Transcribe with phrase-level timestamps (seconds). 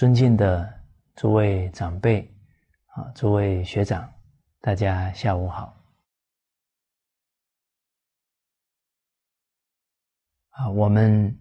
[0.00, 0.82] 尊敬的
[1.14, 2.26] 诸位长辈
[2.86, 4.10] 啊，诸位学长，
[4.62, 5.76] 大家下午好。
[10.52, 11.38] 啊，我们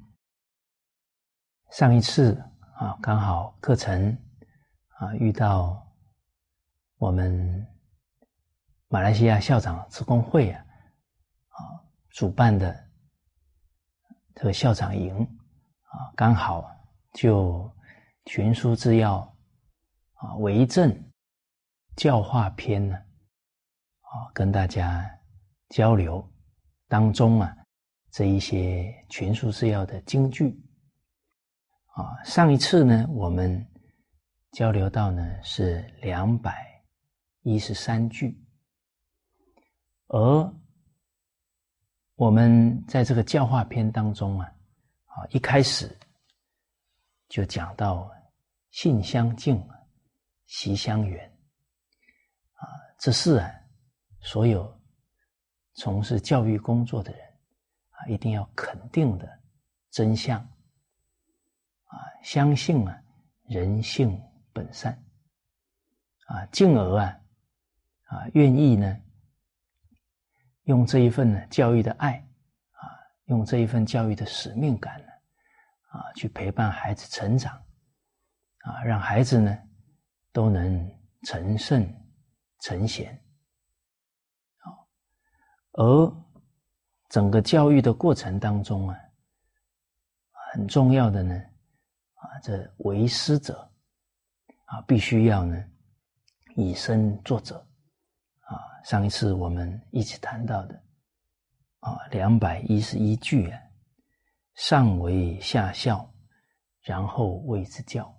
[1.71, 2.33] 上一次
[2.75, 4.11] 啊，刚好课程
[4.89, 5.81] 啊遇到
[6.97, 7.65] 我们
[8.89, 10.65] 马来西亚校长职工会啊
[11.47, 12.77] 啊主办的
[14.35, 16.69] 这个校长营啊，刚好
[17.13, 17.73] 就
[18.29, 19.17] 群书治要
[20.13, 20.95] 啊为政
[21.95, 22.95] 教化篇呢
[24.01, 25.03] 啊跟大家
[25.69, 26.23] 交流
[26.87, 27.57] 当中啊。
[28.11, 30.55] 这一些群书治要的经句
[31.95, 33.67] 啊，上一次呢，我们
[34.51, 36.83] 交流到呢是两百
[37.41, 38.39] 一十三句，
[40.07, 40.53] 而
[42.13, 44.45] 我们在这个教化篇当中啊，
[45.05, 45.97] 啊一开始
[47.27, 48.11] 就讲到
[48.71, 49.61] 性相近，
[50.45, 51.29] 习相远
[52.53, 52.67] 啊，
[52.99, 53.51] 这是啊
[54.21, 54.81] 所有
[55.75, 57.29] 从事教育工作的人。
[57.91, 59.27] 啊，一定要肯定的
[59.91, 61.99] 真相啊！
[62.23, 62.97] 相信啊，
[63.43, 64.17] 人性
[64.53, 64.93] 本善
[66.27, 67.19] 啊，进而啊
[68.03, 68.97] 啊，愿意呢，
[70.63, 72.25] 用这一份呢教育的爱
[72.71, 72.87] 啊，
[73.25, 75.07] 用这一份教育的使命感呢
[75.89, 77.61] 啊，去陪伴孩子成长
[78.69, 79.57] 啊，让孩子呢
[80.31, 80.89] 都能
[81.23, 81.85] 成圣
[82.61, 83.19] 成贤
[84.57, 84.87] 好，
[85.71, 86.25] 而。
[87.09, 88.95] 整个教育的过程当中啊，
[90.53, 91.33] 很重要的呢，
[92.13, 93.67] 啊，这为师者
[94.65, 95.57] 啊，必须要呢
[96.55, 97.57] 以身作则
[98.41, 98.61] 啊。
[98.83, 100.75] 上一次我们一起谈到的
[101.79, 103.59] 啊，两百一十一句啊，
[104.53, 106.13] 上为下效，
[106.83, 108.18] 然后为之教。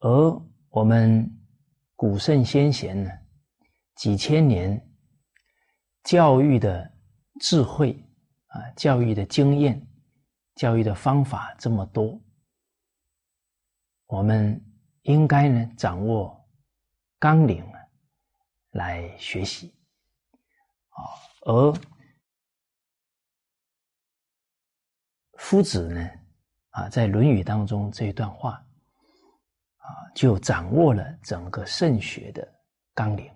[0.00, 1.30] 而我们
[1.96, 3.10] 古圣先贤呢，
[3.96, 4.86] 几千年。
[6.02, 6.90] 教育的
[7.40, 7.92] 智慧
[8.46, 9.86] 啊，教育的经验，
[10.54, 12.18] 教育的方法这么多，
[14.06, 14.58] 我们
[15.02, 16.42] 应该呢掌握
[17.18, 17.78] 纲领啊，
[18.70, 19.74] 来学习
[20.88, 21.04] 啊。
[21.42, 21.74] 而
[25.34, 26.10] 夫子呢
[26.70, 28.66] 啊，在《论语》当中这一段话
[29.80, 32.46] 啊，就掌握了整个圣学的
[32.94, 33.26] 纲领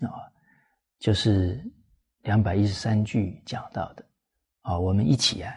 [0.00, 0.26] 啊。
[0.98, 1.62] 就是
[2.22, 4.04] 两百一十三句讲到的，
[4.62, 5.52] 啊，我们一起啊，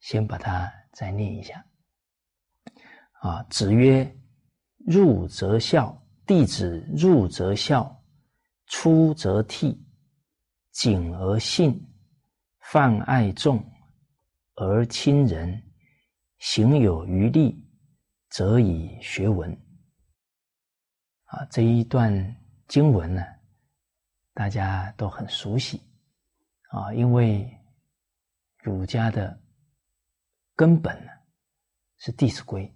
[0.00, 1.64] 先把它再念一下。
[3.20, 4.04] 啊，子曰
[4.84, 8.04] ：“入则孝，弟子入则孝，
[8.66, 9.78] 出则悌，
[10.72, 11.80] 谨而信，
[12.60, 13.64] 泛爱众，
[14.56, 15.62] 而亲仁，
[16.38, 17.63] 行有余力，
[18.34, 19.56] 则以学文。”
[21.30, 22.36] 啊，这一段
[22.66, 23.22] 经文呢。
[24.36, 25.80] 大家都很熟悉
[26.70, 27.48] 啊，因为
[28.58, 29.40] 儒家的
[30.56, 31.12] 根本呢
[31.98, 32.66] 是《弟子规》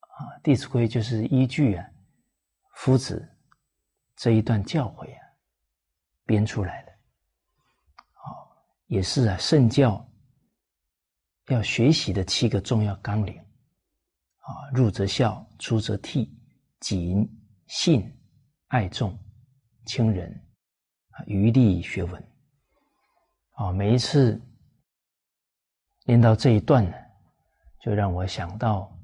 [0.00, 1.88] 啊，《弟子规》就是依据啊
[2.74, 3.24] 夫子
[4.16, 5.22] 这一段教诲啊
[6.26, 6.90] 编出来的，
[8.14, 8.26] 啊，
[8.86, 10.04] 也是啊圣教
[11.46, 13.40] 要学习的七个重要纲领
[14.42, 16.28] 啊，入则孝，出则悌，
[16.80, 17.26] 谨
[17.66, 18.08] 信
[18.68, 19.18] 爱众
[19.86, 20.38] 亲仁。
[21.26, 22.32] 余力学文，
[23.52, 24.40] 啊，每一次
[26.06, 26.96] 念到这一段呢，
[27.80, 28.98] 就让我想到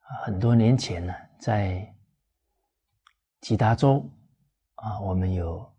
[0.00, 1.92] 啊，很多年前呢，在
[3.40, 4.06] 吉达州
[4.74, 5.74] 啊，我们有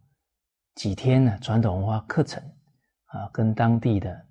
[0.73, 2.43] 几天呢传统文化课程
[3.05, 4.27] 啊，跟当地的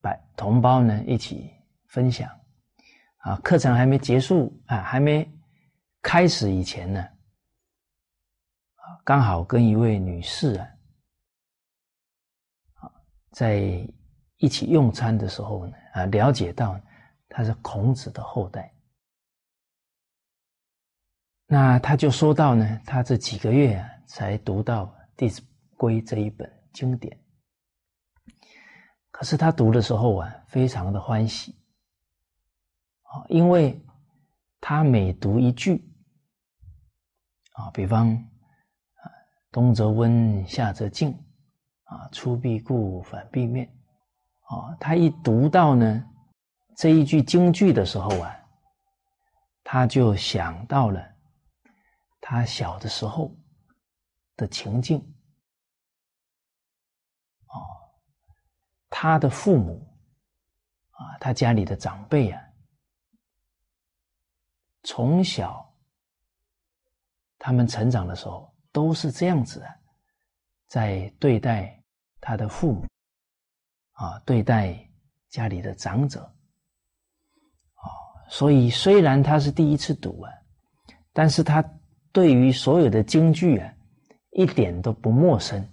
[0.00, 1.52] 百同胞呢一起
[1.88, 2.28] 分享
[3.24, 5.26] 啊，课程还没结束啊，还没
[6.02, 7.02] 开始以前呢。
[9.02, 10.68] 刚好跟一位女士啊，
[13.32, 13.56] 在
[14.36, 16.78] 一起用餐的时候呢，啊，了解到
[17.28, 18.70] 她是孔子的后代。
[21.46, 24.86] 那他就说到呢，他这几个月啊，才读到
[25.16, 25.42] 《弟子
[25.76, 27.18] 规》这一本经典。
[29.10, 31.54] 可是他读的时候啊，非常的欢喜，
[33.14, 33.80] 啊，因为
[34.60, 35.82] 他每读一句，
[37.52, 38.10] 啊，比方。
[38.10, 38.26] 啊
[39.54, 41.12] 冬则温，夏则静，
[41.84, 43.64] 啊，出必固，反必面，
[44.48, 46.04] 啊，他一读到呢
[46.76, 48.36] 这一句京剧的时候啊，
[49.62, 51.00] 他就想到了
[52.20, 53.32] 他小的时候
[54.34, 54.98] 的情境，
[57.46, 57.54] 哦，
[58.90, 59.86] 他的父母，
[60.90, 62.42] 啊，他家里的长辈啊，
[64.84, 65.74] 从小
[67.38, 69.74] 他们成长的时候都是这样子啊，
[70.68, 71.82] 在对待
[72.20, 72.86] 他的父母
[73.92, 74.78] 啊，对待
[75.30, 76.22] 家里的长者
[77.74, 77.84] 啊，
[78.28, 80.30] 所以虽然他是第一次读啊，
[81.12, 81.64] 但是他
[82.12, 83.74] 对于所有的京剧啊，
[84.30, 85.66] 一点都不陌生，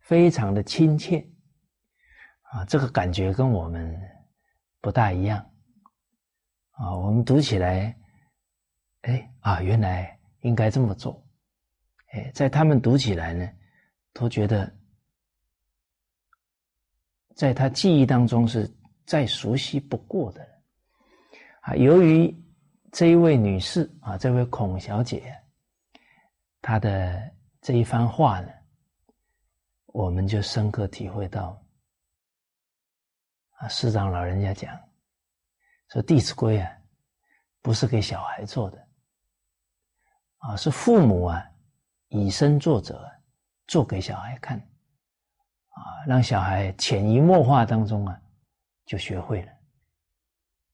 [0.00, 1.18] 非常的亲切
[2.42, 4.00] 啊，这个感觉跟我们
[4.80, 5.44] 不大一样。
[6.78, 7.92] 啊，我们读起来，
[9.00, 11.20] 哎啊，原来应该这么做，
[12.12, 13.50] 哎，在他们读起来呢，
[14.12, 14.72] 都觉得，
[17.34, 18.72] 在他记忆当中是
[19.04, 20.48] 再熟悉不过的。
[21.62, 22.32] 啊，由于
[22.92, 25.36] 这一位女士啊，这位孔小姐，
[26.62, 27.28] 她的
[27.60, 28.52] 这一番话呢，
[29.86, 31.60] 我们就深刻体会到，
[33.56, 34.87] 啊，师长老人家讲。
[35.90, 36.70] 说《弟子规》啊，
[37.62, 38.88] 不是给小孩做的，
[40.38, 41.42] 啊，是父母啊
[42.08, 43.10] 以身作则，
[43.66, 44.58] 做给小孩看，
[45.70, 48.20] 啊，让小孩潜移默化当中啊
[48.84, 49.52] 就学会了，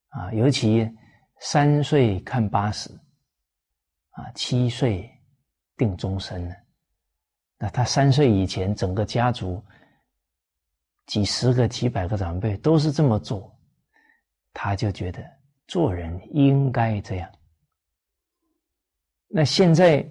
[0.09, 0.91] 啊，尤其
[1.39, 2.91] 三岁看八十，
[4.11, 5.09] 啊，七岁
[5.77, 6.55] 定终身呢，
[7.59, 9.65] 那他三岁以前，整个家族
[11.07, 13.54] 几十个、几百个长辈都是这么做。
[14.55, 15.23] 他就觉得
[15.67, 17.31] 做人应该这样。
[19.29, 20.09] 那现在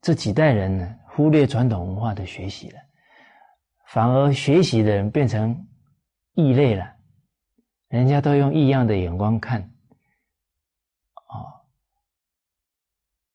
[0.00, 2.80] 这几代人呢，忽略传统文化的学习了，
[3.88, 5.68] 反而学习的人变成
[6.32, 6.96] 异类了，
[7.88, 9.60] 人家都用异样的眼光看，
[11.28, 11.60] 哦，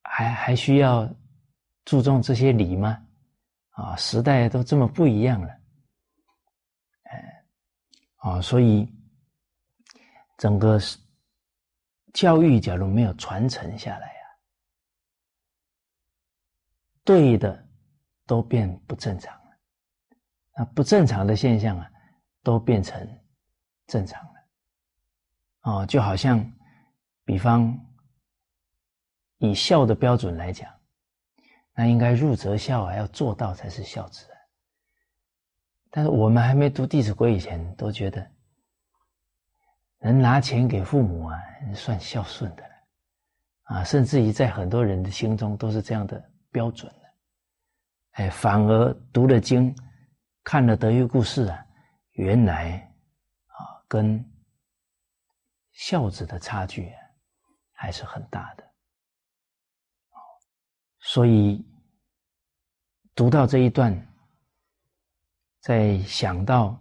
[0.01, 1.07] 还还需要
[1.85, 3.05] 注重这些礼吗？
[3.71, 5.49] 啊，时代都这么不一样了，
[7.03, 7.45] 哎，
[8.17, 8.92] 啊，所以。
[10.43, 10.77] 整个
[12.11, 14.23] 教育，假如没有传承下来啊，
[17.05, 17.65] 对的
[18.25, 19.57] 都变不正常了，
[20.57, 21.89] 那不正常的现象啊，
[22.43, 23.07] 都变成
[23.87, 24.33] 正常了。
[25.61, 26.45] 哦，就好像，
[27.23, 27.79] 比方
[29.37, 30.69] 以孝的标准来讲，
[31.73, 34.27] 那应该入则孝啊，要做到才是孝子。
[35.89, 38.32] 但是我们还没读《弟子规》以前，都觉得。
[40.03, 41.39] 能拿钱给父母啊，
[41.73, 42.75] 算孝顺的了，
[43.63, 46.21] 啊，甚至于在很多人的心中都是这样的
[46.51, 47.13] 标准的，
[48.11, 49.73] 哎，反而读了经，
[50.43, 51.65] 看了德育故事啊，
[52.11, 52.79] 原来
[53.45, 54.21] 啊，跟
[55.71, 56.91] 孝子的差距
[57.71, 58.63] 还是很大的，
[60.99, 61.65] 所以
[63.15, 63.95] 读到这一段，
[65.61, 66.77] 在想到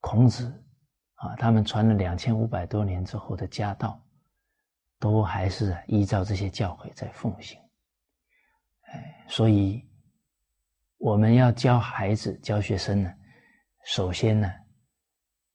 [0.00, 0.58] 孔子。
[1.22, 4.04] 啊，他们传了两千五百多年之后的家道，
[4.98, 7.56] 都还是依照这些教诲在奉行。
[8.88, 9.88] 哎，所以
[10.98, 13.14] 我们要教孩子、教学生呢，
[13.84, 14.52] 首先呢，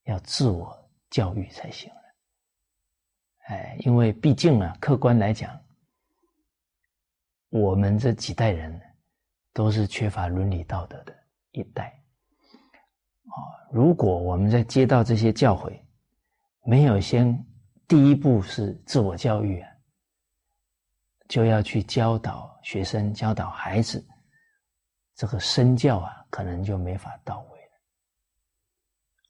[0.03, 0.73] 要自我
[1.09, 2.01] 教育才行了。
[3.47, 5.61] 哎，因为毕竟啊，客观来讲，
[7.49, 8.81] 我们这几代人
[9.51, 11.13] 都是缺乏伦理道德的
[11.51, 11.93] 一代。
[13.37, 15.79] 啊，如果我们在接到这些教诲，
[16.65, 17.45] 没有先
[17.87, 19.69] 第一步是自我教育啊，
[21.27, 24.05] 就要去教导学生、教导孩子，
[25.15, 27.71] 这个身教啊，可能就没法到位了。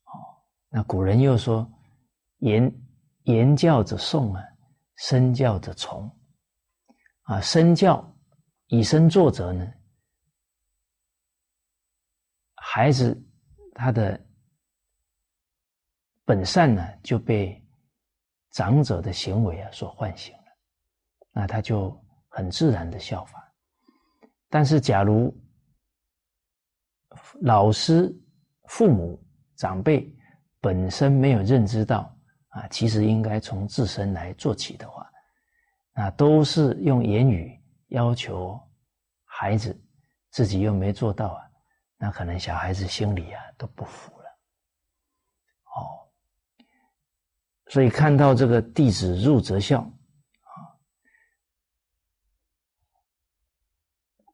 [0.05, 1.69] 哦，那古人又说
[2.39, 2.71] ：“言
[3.23, 4.43] 言教者诵啊，
[4.95, 6.09] 身教者从。”
[7.23, 8.15] 啊，身教
[8.67, 9.67] 以身作则呢，
[12.55, 13.21] 孩子。
[13.77, 14.19] 他的
[16.25, 17.63] 本善呢，就被
[18.49, 20.43] 长者的行为啊所唤醒了，
[21.31, 21.95] 那他就
[22.27, 23.53] 很自然的效法。
[24.49, 25.31] 但是，假如
[27.41, 28.11] 老师、
[28.63, 29.23] 父母、
[29.57, 30.11] 长辈
[30.59, 32.11] 本身没有认知到
[32.47, 35.07] 啊，其实应该从自身来做起的话，
[35.93, 37.55] 那都是用言语
[37.89, 38.59] 要求
[39.23, 39.79] 孩子，
[40.31, 41.46] 自己又没做到啊。
[41.99, 44.39] 那可能小孩子心里啊都不服了，
[45.75, 46.07] 哦，
[47.69, 50.77] 所以看到这个弟子入则孝啊，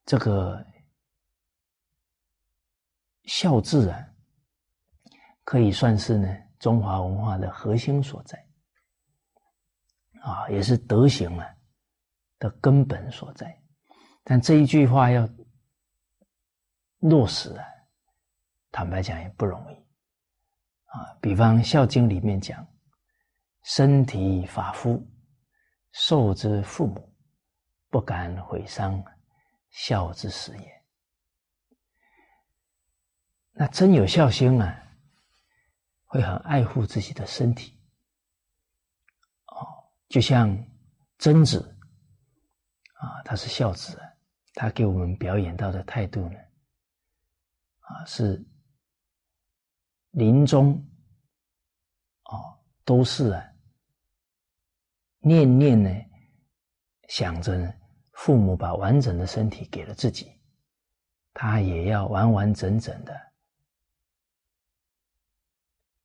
[0.05, 0.65] 这个
[3.23, 4.07] 孝字啊，
[5.45, 6.27] 可以算是呢
[6.59, 8.45] 中华文化的核心所在，
[10.21, 11.47] 啊，也是德行啊
[12.39, 13.57] 的根本所在。
[14.25, 15.25] 但这一句话要。
[17.03, 17.65] 落实啊，
[18.71, 19.75] 坦白讲也不容易
[20.85, 21.13] 啊。
[21.21, 22.65] 比方《孝经》里面讲
[23.63, 25.05] ：“身体发肤，
[25.91, 27.13] 受之父母，
[27.89, 29.03] 不敢毁伤，
[29.69, 30.83] 孝之始也。
[33.51, 34.81] 那真有孝心啊，
[36.05, 37.77] 会很爱护自己的身体。
[39.47, 40.57] 哦，就像
[41.19, 41.59] 曾子
[42.93, 44.01] 啊，他是孝子，
[44.53, 46.39] 他给我们表演到的态度呢，
[48.05, 48.43] 是
[50.11, 50.73] 临终。
[52.25, 53.53] 哦，都是啊，
[55.19, 55.89] 念念呢，
[57.09, 57.77] 想着，
[58.13, 60.39] 父母把完整的身体给了自己，
[61.33, 63.33] 他也要完完整整的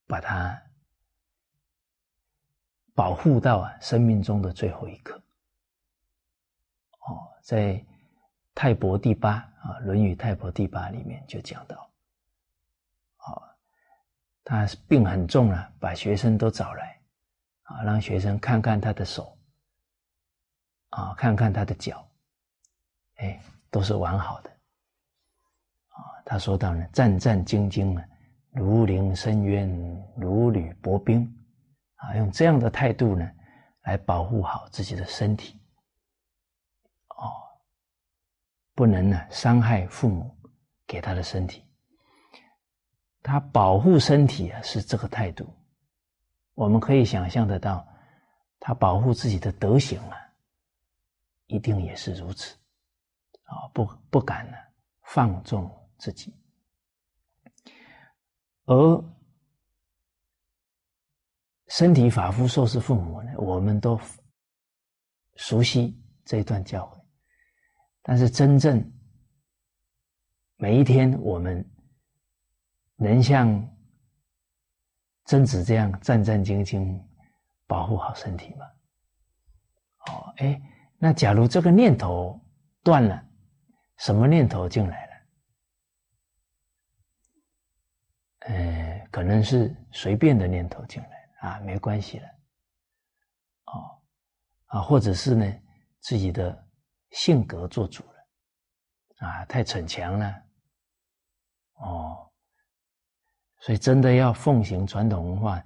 [0.06, 0.60] 把它
[2.94, 5.16] 保护到啊生命中的最后一刻。
[7.06, 7.82] 哦，在
[8.58, 11.88] 泰伯第八啊，《论语泰伯第八》里面就讲到。
[14.42, 17.00] 他病很重了，把学生都找来，
[17.62, 19.38] 啊，让学生看看他的手，
[20.88, 22.04] 啊，看看他的脚，
[23.16, 23.38] 哎，
[23.70, 24.50] 都是完好的，
[25.90, 28.04] 啊，他说到呢，战战兢兢啊，
[28.50, 29.68] 如临深渊，
[30.16, 31.32] 如履薄冰，
[31.96, 33.30] 啊，用这样的态度呢，
[33.82, 35.60] 来保护好自己的身体，
[37.08, 37.36] 哦，
[38.78, 40.32] 不能呢伤害父母
[40.86, 41.64] 给他的身体。
[43.24, 45.52] 他保护身体啊，是这个态度。
[46.54, 47.84] 我们可以想象得到，
[48.60, 50.16] 他保护自己的德行啊，
[51.46, 52.54] 一定也是如此
[53.42, 54.56] 啊，不不敢呢
[55.02, 55.68] 放纵
[55.98, 56.32] 自己。
[58.66, 59.04] 而
[61.66, 64.00] 身体发肤受是父母呢，我们都
[65.34, 66.97] 熟悉这一段教诲，
[68.08, 68.82] 但是真正
[70.56, 71.62] 每一天我们。
[73.00, 73.48] 能像
[75.26, 77.00] 贞子这样战战兢兢
[77.64, 78.66] 保护好身体吗？
[80.08, 80.60] 哦，哎，
[80.98, 82.44] 那假如这个念头
[82.82, 83.24] 断了，
[83.98, 85.12] 什么念头进来了？
[88.48, 92.26] 呃，可能是随便的念头进来啊，没关系了。
[93.66, 94.02] 哦，
[94.66, 95.46] 啊，或者是呢，
[96.00, 96.67] 自己的
[97.10, 100.42] 性格做主了，啊，太逞强了，
[101.74, 102.24] 哦。
[103.60, 105.60] 所以，真的要奉行传统文化，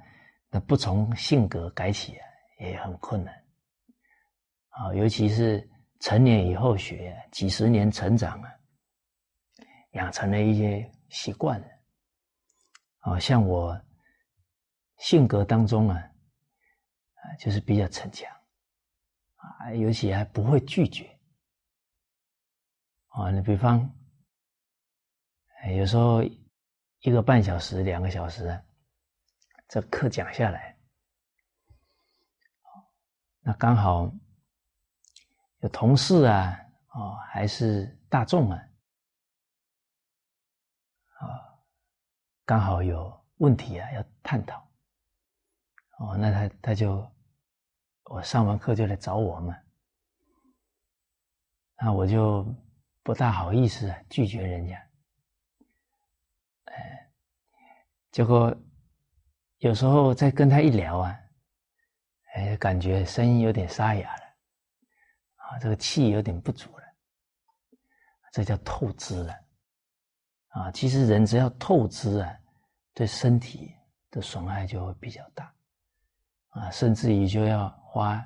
[0.49, 2.26] 那不从性格改起啊，
[2.58, 3.34] 也很困难。
[4.70, 5.70] 啊，尤其是
[6.00, 8.50] 成年以后学，几十年成长啊，
[9.90, 11.66] 养成了一些习惯了。
[13.00, 13.78] 啊，像我
[14.96, 18.26] 性格当中啊，啊，就是比较逞强，
[19.37, 21.12] 啊，尤其还不会拒绝。
[23.12, 23.90] 啊，你比方，
[25.76, 26.23] 有时候。
[27.04, 28.57] 一个半小时、两个小时，
[29.66, 30.78] 这课讲下来，
[33.40, 34.09] 那刚好
[35.62, 36.57] 有同事啊，
[36.95, 38.57] 哦，还是大众啊，
[41.19, 41.26] 啊，
[42.45, 44.61] 刚好有问题啊要探讨，
[45.99, 47.04] 哦，那他他就
[48.04, 49.59] 我上完课就来找我嘛，
[51.78, 52.47] 那我就
[53.02, 54.76] 不大好意思拒绝人家。
[56.64, 57.11] 哎
[58.11, 58.54] 结果
[59.59, 61.18] 有时候再跟他一聊啊，
[62.35, 64.23] 哎，感觉声音有点沙哑了，
[65.37, 66.85] 啊，这个气有点不足了，
[68.32, 69.35] 这叫透支了，
[70.49, 72.38] 啊，其实人只要透支啊，
[72.92, 73.75] 对身体
[74.11, 75.54] 的损害就会比较大，
[76.49, 78.23] 啊，甚至于就要花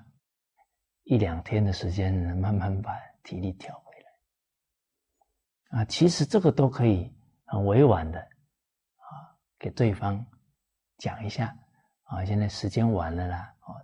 [1.05, 3.81] 一两天的时间，慢慢把体力调，
[5.69, 7.13] 啊，其实这个都可以
[7.45, 9.35] 很委婉的啊。
[9.59, 10.25] 给对方
[10.99, 11.57] 讲一下
[12.05, 13.75] 啊，现在时间晚了啦，哦，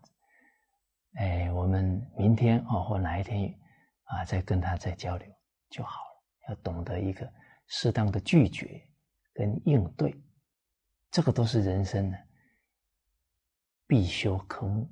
[1.14, 1.84] 哎，我们
[2.16, 3.52] 明天哦或哪一天
[4.04, 5.28] 啊再跟他再交流
[5.70, 6.22] 就好了。
[6.48, 7.30] 要懂得一个
[7.66, 8.80] 适当的拒绝
[9.32, 10.14] 跟应对，
[11.10, 12.18] 这个都是人生的
[13.86, 14.90] 必修科目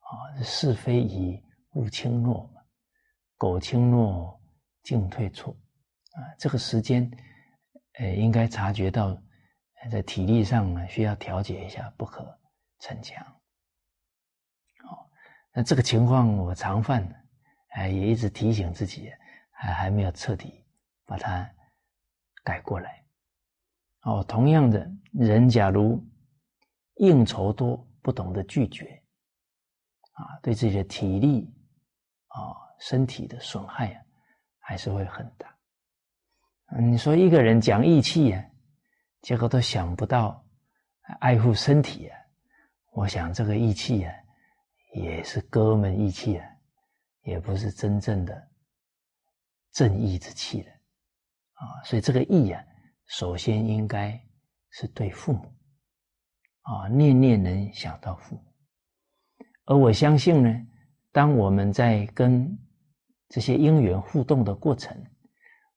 [0.00, 0.42] 啊。
[0.42, 2.62] 是非宜勿轻诺嘛，
[3.36, 4.40] 苟轻诺，
[4.86, 5.52] 进退错
[6.12, 6.18] 啊。
[6.38, 7.10] 这个时间，
[7.98, 9.20] 呃，应该察觉到。
[9.88, 12.26] 在体力上呢，需要调节一下，不可
[12.80, 13.24] 逞强。
[14.82, 15.06] 哦，
[15.52, 17.08] 那这个情况我常犯，
[17.68, 19.12] 哎，也一直提醒自己，
[19.52, 20.66] 还还没有彻底
[21.04, 21.48] 把它
[22.42, 23.06] 改过来。
[24.02, 26.04] 哦，同样的人，假如
[26.96, 28.86] 应酬多，不懂得拒绝，
[30.14, 31.54] 啊，对自己的体力
[32.26, 34.02] 啊、身体的损害啊，
[34.66, 35.56] 还是会很大。
[36.80, 38.44] 你说一个人讲义气呀？
[39.22, 40.44] 结果都想不到
[41.20, 42.18] 爱护身体啊，
[42.92, 44.12] 我想这个义气啊，
[44.96, 46.44] 也是哥们义气啊，
[47.22, 48.48] 也不是真正的
[49.70, 50.70] 正义之气了
[51.52, 51.62] 啊。
[51.84, 52.60] 所以这个义啊，
[53.06, 54.20] 首先应该
[54.70, 55.44] 是对父母
[56.62, 58.42] 啊，念念能想到父母。
[59.66, 60.66] 而我相信呢，
[61.12, 62.58] 当我们在跟
[63.28, 64.96] 这些因缘互动的过程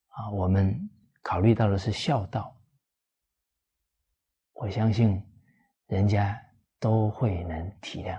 [0.07, 0.89] 啊，我们
[1.21, 2.55] 考虑到的是孝道。
[4.53, 5.23] 我相信，
[5.87, 6.39] 人家
[6.79, 8.15] 都会能体谅，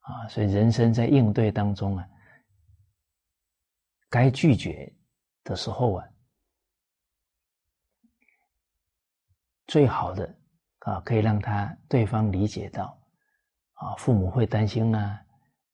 [0.00, 2.08] 啊，所以人生在应对当中啊，
[4.08, 4.90] 该拒绝
[5.44, 6.08] 的时候啊，
[9.66, 10.34] 最好的
[10.78, 12.98] 啊，可以让他对方理解到，
[13.74, 15.22] 啊，父母会担心啊，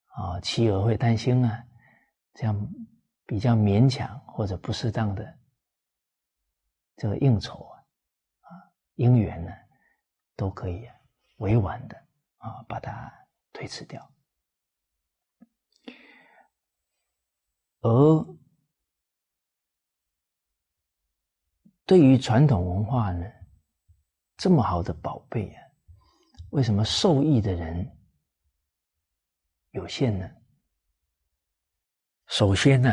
[0.08, 1.64] 啊，妻儿会担心啊，
[2.34, 2.74] 这样
[3.24, 5.38] 比较勉强或者不适当的
[6.96, 7.64] 这个应酬。
[7.64, 7.78] 啊，
[8.40, 8.48] 啊
[8.96, 9.52] 姻缘呢，
[10.36, 10.88] 都可以
[11.36, 11.96] 委婉的
[12.38, 13.12] 啊，把它
[13.52, 14.10] 推迟掉。
[17.80, 18.36] 而
[21.86, 23.30] 对于传统文化呢，
[24.36, 25.62] 这么好的宝贝啊，
[26.50, 27.86] 为什么受益的人
[29.70, 30.30] 有限呢？
[32.26, 32.90] 首先呢，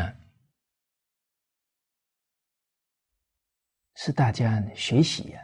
[3.94, 5.40] 是大家学习呀。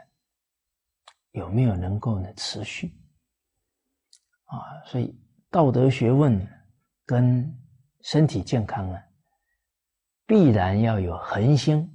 [1.32, 2.88] 有没有能够呢持续
[4.44, 4.58] 啊？
[4.86, 5.14] 所以
[5.50, 6.34] 道德学问
[7.04, 7.54] 跟
[8.00, 9.00] 身体健康啊，
[10.26, 11.88] 必然要有恒心，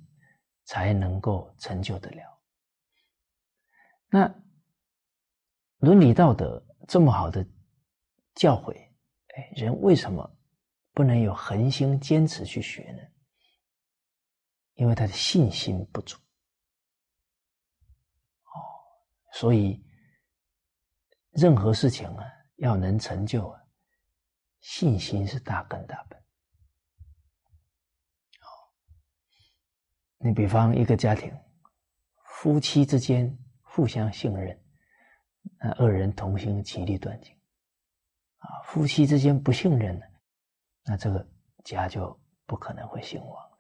[0.66, 2.42] 才能够成就得了。
[4.08, 4.34] 那
[5.78, 7.46] 伦理道德这么好的
[8.36, 8.72] 教诲，
[9.36, 10.38] 哎，人为什么
[10.94, 13.00] 不能有恒心坚持去学呢？
[14.76, 16.18] 因为他的信心不足。
[18.46, 18.54] 哦
[19.34, 19.84] 所以，
[21.32, 22.24] 任何事情啊，
[22.58, 23.60] 要能成就啊，
[24.62, 26.24] 信心是大根大本。
[30.26, 31.36] 你比方一个家庭，
[32.24, 34.64] 夫妻之间互相信任，
[35.60, 37.34] 那二人同心，其利断金。
[38.38, 40.06] 啊，夫妻之间不信任呢，
[40.86, 41.26] 那这个
[41.64, 42.16] 家就
[42.46, 43.58] 不可能会兴旺了。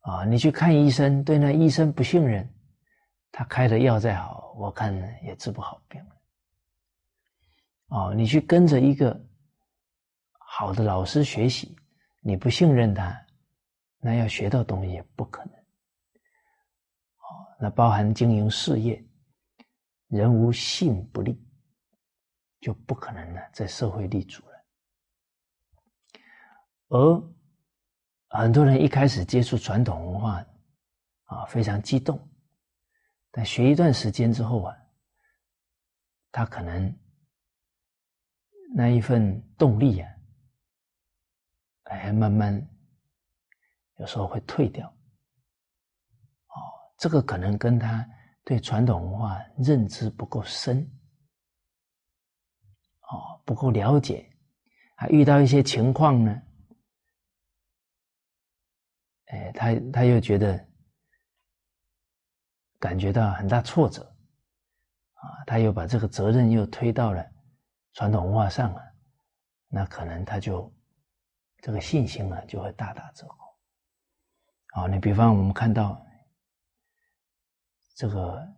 [0.00, 2.48] 啊，你去看医生，对那医生不信任。
[3.32, 6.04] 他开的药再好，我看也治不好病。
[7.86, 9.18] 哦，你去跟着一个
[10.38, 11.76] 好的老师学习，
[12.22, 13.24] 你不信任他，
[14.00, 15.54] 那要学到东西也不可能。
[15.54, 19.04] 哦，那包含经营事业，
[20.08, 21.40] 人无信不立，
[22.60, 24.42] 就不可能呢在社会立足。
[26.90, 27.22] 而
[28.28, 30.44] 很多人一开始接触传统文化，
[31.24, 32.28] 啊，非常激动。
[33.30, 34.76] 但学一段时间之后啊，
[36.32, 36.92] 他可能
[38.74, 40.10] 那一份动力啊，
[41.84, 42.68] 哎，慢慢
[43.98, 44.88] 有时候会退掉。
[44.88, 46.54] 哦，
[46.98, 48.04] 这个可能跟他
[48.44, 50.82] 对传统文化认知不够深，
[53.02, 54.28] 哦，不够了解，
[54.96, 56.42] 还遇到一些情况呢，
[59.30, 60.66] 哎，他他又觉得。
[62.82, 64.02] 感觉到很大挫折，
[65.12, 67.22] 啊，他又把这个责任又推到了
[67.92, 68.82] 传统文化上了，
[69.68, 70.74] 那可能他就
[71.58, 73.36] 这个信心啊就会大打折扣。
[74.80, 76.02] 啊，你比方我们看到
[77.96, 78.48] 这个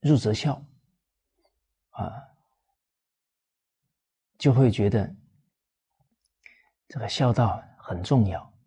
[0.00, 0.54] 入则孝，
[1.90, 2.10] 啊，
[4.38, 5.14] 就会觉得
[6.88, 8.57] 这个孝道很重要，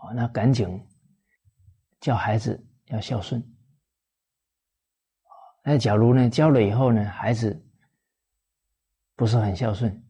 [0.00, 0.66] 啊，那赶紧
[2.00, 3.42] 叫孩子要孝顺。
[5.62, 7.62] 那假如呢，教了以后呢，孩子
[9.14, 10.02] 不是很孝顺，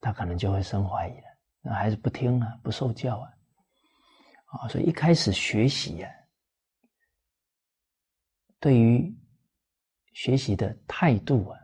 [0.00, 1.38] 他可能就会生怀疑了。
[1.60, 3.32] 那孩子不听啊，不受教啊，
[4.46, 6.10] 啊，所以一开始学习呀，
[8.58, 9.16] 对于
[10.12, 11.58] 学习的态度啊，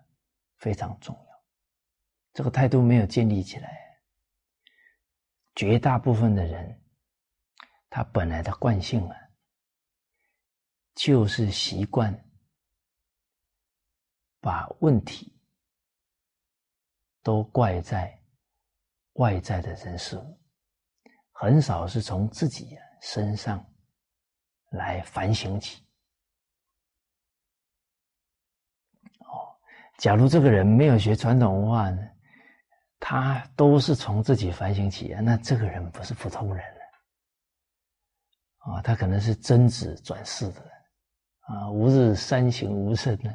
[0.59, 1.44] 非常重要。
[2.33, 4.01] 这个态度没有建立起来，
[5.57, 6.80] 绝大部分的人，
[7.90, 9.16] 他本来的惯性啊，
[10.94, 12.18] 就是习惯。
[14.42, 15.38] 把问题
[17.22, 18.18] 都怪在
[19.16, 20.40] 外在的人事物，
[21.31, 23.62] 很少是从自己身上
[24.70, 25.85] 来反省起。
[29.18, 29.55] 哦，
[29.98, 32.00] 假如这个人没有学传统文化呢，
[32.98, 36.80] 他都是从自己反省起，那这个人不是普通人。
[38.61, 40.61] 啊，他可能是真子转世的，
[41.40, 43.31] 啊，吾日三省吾身呢。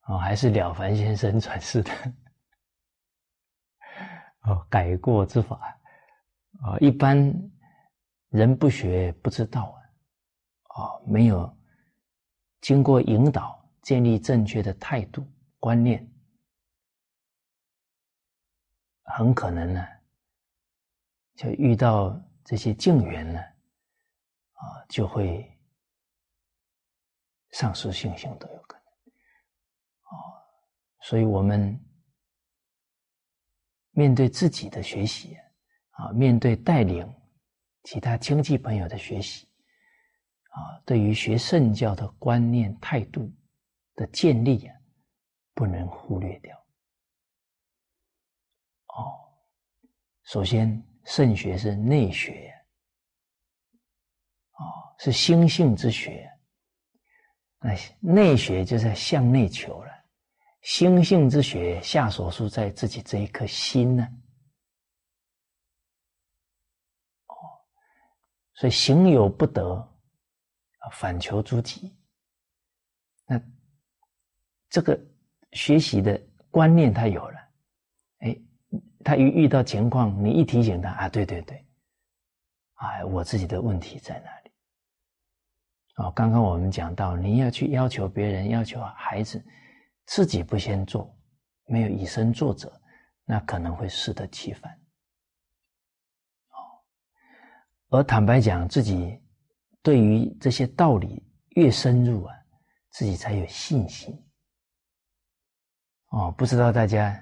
[0.00, 1.90] 啊，还是了凡先生转世的
[4.44, 5.78] 哦，改过之法
[6.62, 7.16] 啊，一般
[8.30, 9.78] 人不学不知道
[10.68, 11.54] 啊，啊，没有
[12.62, 15.26] 经过引导，建立正确的态度
[15.58, 16.10] 观念，
[19.02, 19.86] 很可能呢，
[21.34, 23.40] 就遇到这些境缘呢，
[24.58, 25.44] 啊就会
[27.52, 28.84] 丧失信心都有可能。
[30.02, 30.12] 啊
[31.00, 31.78] 所以，我们
[33.92, 35.36] 面对自己的学习
[35.90, 37.10] 啊，面对带领
[37.84, 39.48] 其他亲戚朋友的学习
[40.50, 43.32] 啊，对于学圣教的观念态度
[43.94, 44.76] 的建立啊，
[45.54, 46.56] 不能忽略掉。
[48.88, 49.32] 哦，
[50.24, 52.52] 首先，圣学是内学，
[54.98, 56.28] 是心性之学，
[57.60, 59.92] 那内学就是向内求了。
[60.62, 64.08] 心性之学下手术在自己这一颗心呢，
[67.26, 67.32] 哦，
[68.54, 69.72] 所以行有不得，
[70.78, 71.96] 啊，反求诸己。
[73.24, 73.40] 那
[74.68, 74.98] 这个
[75.52, 77.38] 学习的观念他有了，
[78.18, 78.36] 哎，
[79.04, 81.64] 他一遇到情况，你一提醒他啊，对对对，
[82.74, 84.47] 哎，我自己的问题在哪里？
[85.98, 89.44] 哦，刚刚我们讲到，你要去要求别人，要求孩子。
[90.06, 91.14] 自己不先做，
[91.66, 92.72] 没有以身作则，
[93.26, 94.72] 那可能会适得其反。
[96.48, 96.56] 哦，
[97.90, 99.20] 而坦白讲，自己
[99.82, 101.22] 对于这些道理
[101.56, 102.34] 越深入啊，
[102.92, 104.18] 自己才有信心。
[106.10, 107.14] 哦，不知道大家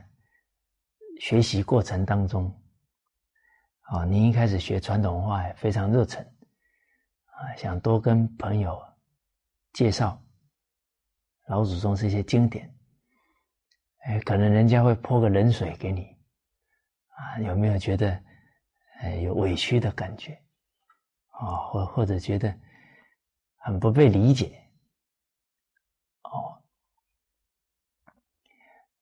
[1.18, 2.54] 学习过程当中，
[3.80, 6.24] 啊，您一开始学传统文化非常热忱，
[7.36, 8.82] 啊，想多跟朋友
[9.74, 10.18] 介绍
[11.48, 12.74] 老祖宗这些经典。
[14.04, 16.16] 哎，可能人家会泼个冷水给你，
[17.08, 18.22] 啊，有没有觉得，
[19.00, 20.32] 哎，有委屈的感觉，
[21.32, 22.56] 啊，或或者觉得
[23.56, 24.64] 很不被理解，
[26.22, 26.62] 哦，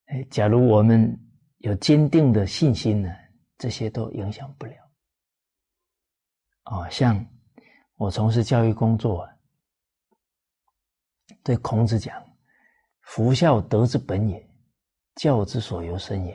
[0.06, 1.16] 哎，假如我们
[1.58, 3.14] 有坚定的信心呢，
[3.58, 4.74] 这些都影响不了。
[6.64, 7.24] 哦，像
[7.96, 9.28] 我从事教育工作，
[11.42, 12.22] 对孔子讲
[13.02, 14.50] ：“夫孝，德之本也。”
[15.14, 16.34] 教之所由生也，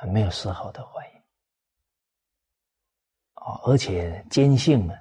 [0.00, 1.12] 啊没有丝毫的怀疑。
[3.34, 4.94] 啊，而且坚信呢，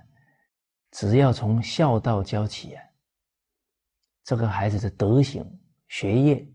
[0.91, 2.85] 只要从孝道教起啊，
[4.23, 5.43] 这个孩子的德行、
[5.87, 6.47] 学业，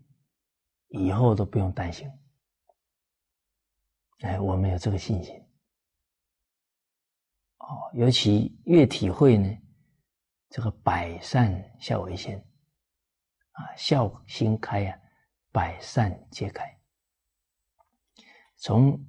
[0.87, 2.09] 以后都不用担心。
[4.19, 5.46] 哎，我们有这个信心。
[7.67, 9.49] 哦，尤其越体会呢，
[10.49, 12.39] 这个百善孝为先，
[13.51, 14.99] 啊，孝心开呀。
[15.49, 16.79] 百善皆开，
[18.57, 18.93] 从《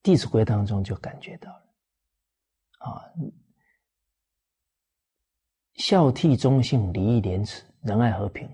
[0.00, 1.74] 弟子规》当中就感觉到了
[2.78, 3.02] 啊，
[5.74, 8.48] 孝悌忠信礼义廉耻仁爱和平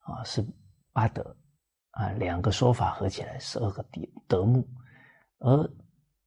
[0.00, 0.44] 啊，是
[0.90, 1.36] 八德
[1.90, 4.68] 啊，两个说法合起来十二个德德目，
[5.38, 5.70] 而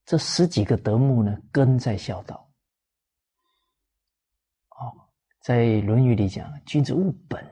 [0.07, 2.49] 这十几个德目呢，根在孝道。
[4.69, 5.09] 哦，
[5.41, 7.45] 在《论语》里讲，君子务本。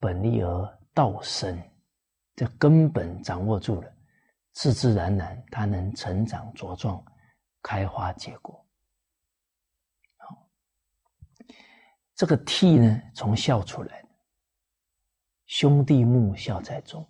[0.00, 1.56] 本立而道生，
[2.34, 3.96] 这根本掌握住了，
[4.52, 7.02] 自自然然，它能成长茁壮，
[7.62, 8.66] 开花结果。
[10.16, 10.50] 好，
[12.16, 14.08] 这个悌呢，从孝出来的，
[15.46, 17.00] 兄弟睦，孝在中。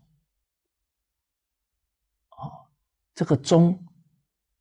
[2.30, 2.70] 哦，
[3.16, 3.82] 这个忠，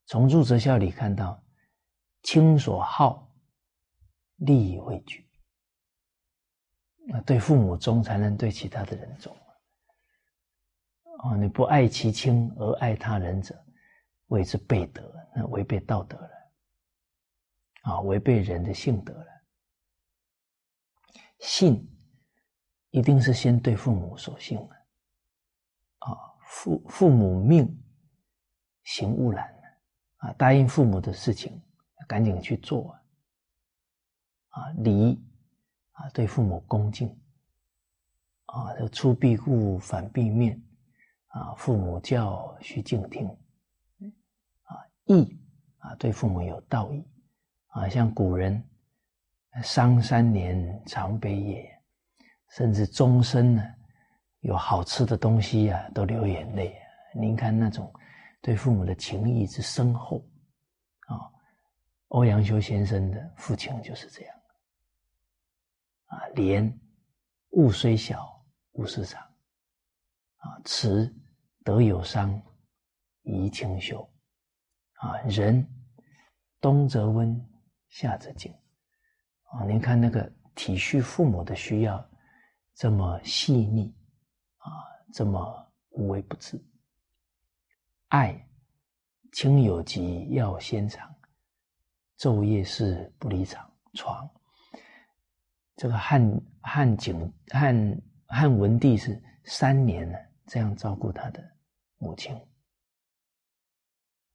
[0.05, 1.43] 从入则孝里看到，
[2.23, 3.29] 亲所好，
[4.37, 5.29] 利以为具。
[7.07, 9.35] 那对父母忠，才能对其他的人忠。
[11.19, 13.61] 哦，你不爱其亲而爱他人者，
[14.27, 16.31] 谓之悖德，那违背道德了，
[17.81, 19.27] 啊，违背人的性德了。
[21.39, 21.85] 信
[22.91, 24.75] 一定是先对父母所信的，
[25.99, 26.15] 啊，
[26.47, 27.84] 父父母命，
[28.85, 29.53] 行勿懒，
[30.17, 31.61] 啊，答应父母的事情，
[32.07, 32.97] 赶紧去做，
[34.49, 35.21] 啊，礼。
[35.97, 37.07] 啊，对父母恭敬，
[38.47, 40.61] 啊，出必故，反必面，
[41.27, 43.25] 啊，父母教须敬听，
[44.63, 45.39] 啊，义
[45.77, 47.01] 啊，对父母有道义，
[47.67, 48.61] 啊，像古人
[49.63, 51.81] 伤三年常悲也，
[52.49, 53.63] 甚至终身呢，
[54.41, 56.75] 有好吃的东西呀，都流眼泪。
[57.13, 57.89] 您看那种
[58.45, 60.23] 对父母的情谊之深厚，
[61.07, 61.17] 啊，
[62.09, 64.35] 欧阳修先生的父亲就是这样。
[66.05, 66.79] 啊，廉
[67.53, 69.19] 物虽小，勿施长。
[70.37, 71.11] 啊，慈
[71.63, 72.39] 德有伤，
[73.23, 74.07] 贻亲羞。
[74.97, 75.67] 啊，人
[76.61, 77.43] 冬则温，
[77.87, 78.53] 夏则静。
[79.45, 82.07] 啊，您看那个体恤父母的需要，
[82.75, 83.91] 这么细腻，
[84.57, 84.69] 啊，
[85.11, 86.63] 这么无微不至。
[88.09, 88.47] 爱，
[89.31, 91.13] 亲有疾要先尝，
[92.17, 93.71] 昼夜侍不离床。
[93.93, 94.29] 床。
[95.75, 101.43] 这个汉汉景汉汉文帝是三年呢，这样照顾他的
[101.97, 102.33] 母亲。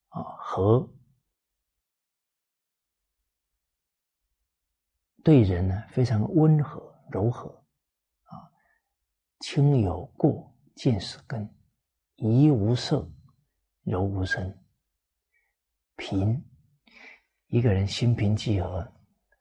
[0.09, 0.87] 啊，和
[5.23, 7.49] 对人呢非常温和柔和，
[8.25, 8.51] 啊，
[9.41, 11.49] 亲有过见始根，
[12.17, 13.09] 怡无色，
[13.91, 14.57] 柔无声。
[15.97, 16.41] 平，
[17.49, 18.91] 一个人心平气和，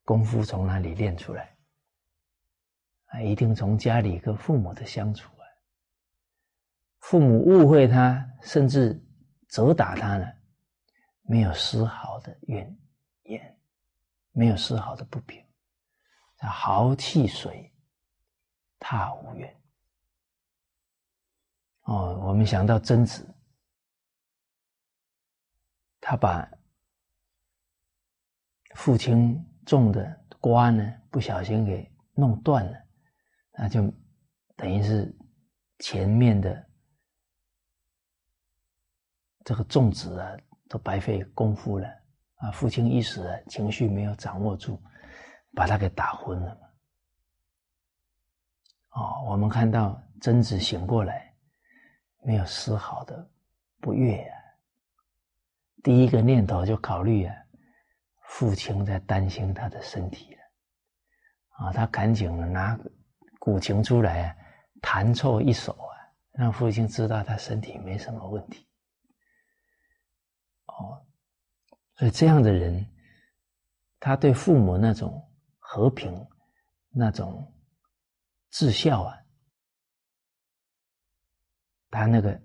[0.04, 1.56] 功夫从哪里练出来？
[3.06, 5.46] 啊，一定从家里跟父母的相处啊。
[7.02, 9.00] 父母误会他，甚至
[9.48, 10.26] 责打他呢，
[11.22, 12.76] 没有丝毫的怨
[13.26, 13.60] 言，
[14.32, 15.46] 没有丝毫的不平，
[16.40, 17.72] 豪气水，
[18.80, 19.62] 踏无怨。
[21.82, 23.28] 哦，我们想到贞子，
[26.10, 26.43] 他把
[28.74, 32.76] 父亲种的瓜呢，不小心给弄断了。
[33.52, 33.93] 那就
[34.56, 35.15] 等于是
[35.78, 36.67] 前面的
[39.45, 40.36] 这个种植啊，
[40.67, 41.88] 都白费功夫了
[42.38, 42.50] 啊！
[42.50, 44.82] 父亲一时啊，情绪没有掌握住，
[45.54, 46.74] 把他给打昏了。
[48.93, 51.32] 哦，我们看到贞子醒过来，
[52.24, 53.30] 没有丝毫的
[53.80, 54.38] 不悦啊。
[55.84, 57.36] 第一个念头就考虑啊，
[58.28, 60.42] 父亲在担心他的身体了
[61.65, 62.80] 啊，他赶紧拿。
[63.42, 64.36] 古琴出来啊，
[64.82, 65.96] 弹奏一首啊，
[66.34, 68.68] 让父亲知道他身体没什么问题。
[70.65, 71.08] 哦，
[71.96, 72.86] 所以这样的人，
[73.98, 75.26] 他对父母那种
[75.58, 76.13] 和平、
[76.89, 77.50] 那种
[78.50, 79.18] 至孝啊，
[81.89, 82.39] 他那个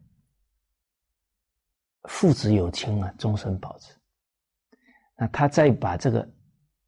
[2.05, 3.95] 父子有情啊，终身保持。
[5.17, 6.29] 那他再把这个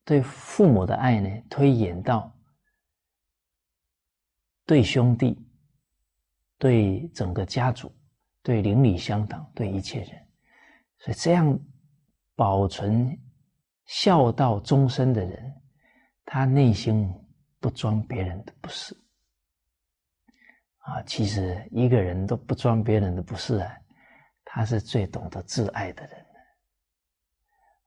[0.04, 2.32] 对父母的爱呢，推演到。
[4.64, 5.38] 对兄弟，
[6.58, 7.94] 对整个家族，
[8.42, 10.28] 对邻里乡党，对一切人，
[10.98, 11.56] 所以这样
[12.34, 13.16] 保存
[13.84, 15.54] 孝道终身的人，
[16.24, 17.08] 他内心
[17.60, 18.92] 不装别人的不是。
[20.78, 23.72] 啊，其实一个人都不装别人的不是啊，
[24.56, 26.26] 他是最懂得自爱的人。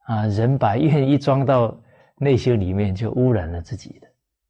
[0.02, 1.76] 啊，人把怨一装到
[2.16, 4.08] 内心里面，就污染了自己的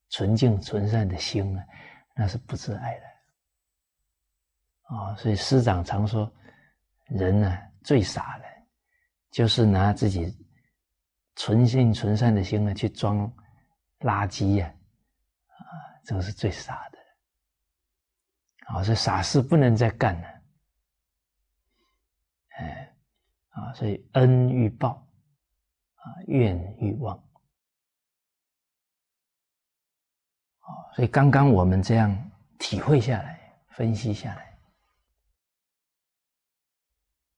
[0.10, 1.64] 纯净纯善的心啊。
[2.14, 3.06] 那是不自爱的
[4.94, 5.16] 啊！
[5.16, 6.30] 所以师长常说，
[7.06, 8.46] 人呢最傻的，
[9.32, 10.38] 就是拿自己
[11.38, 13.34] 纯性纯善的心呢去装
[14.00, 14.68] 垃圾呀！
[15.48, 15.64] 啊，
[16.04, 16.98] 这个是最傻的。
[18.74, 20.39] 啊，所以傻事不能再干了。
[23.60, 25.08] 啊，所以恩欲报，
[25.96, 27.22] 啊，怨欲忘。
[30.96, 34.58] 所以刚刚我们这样体会下来、分析下来，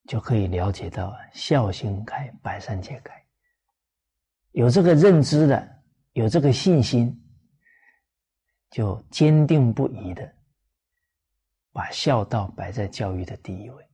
[0.06, 3.14] 就可以了解到孝心开，百善皆开。
[4.52, 7.16] 有这个认知的，有这个信心，
[8.70, 10.36] 就坚定不移的
[11.72, 13.91] 把孝道摆在教育的第一位。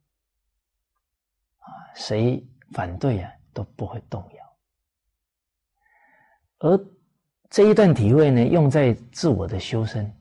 [1.98, 4.58] 谁反对啊都不会动摇，
[6.60, 6.98] 而。
[7.50, 10.14] 这一段体会呢，用在自我的修身。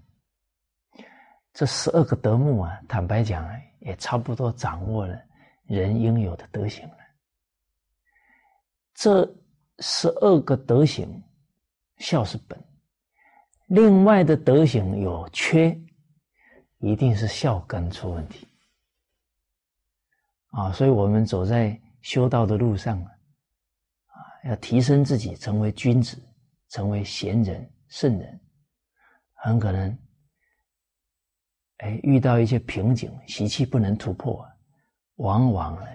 [1.53, 3.45] 这十二个德目啊，坦白讲，
[3.81, 5.21] 也差不多掌握了
[5.65, 6.97] 人应有的德行了。
[8.95, 9.29] 这
[9.81, 11.21] 十二个德行，
[11.97, 12.57] 孝是本，
[13.67, 15.77] 另外的德行有缺，
[16.79, 18.46] 一定是孝根出问题。
[20.57, 23.15] 啊，所以我们走在修道的路上啊，
[24.45, 26.21] 要提升自己，成为君子。
[26.69, 28.41] 成为贤人、圣人，
[29.35, 29.97] 很可能，
[31.77, 34.45] 哎，遇到一些瓶颈，习气不能突破，
[35.15, 35.87] 往往呢，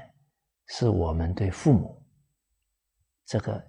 [0.67, 2.01] 是我们对父母
[3.25, 3.61] 这个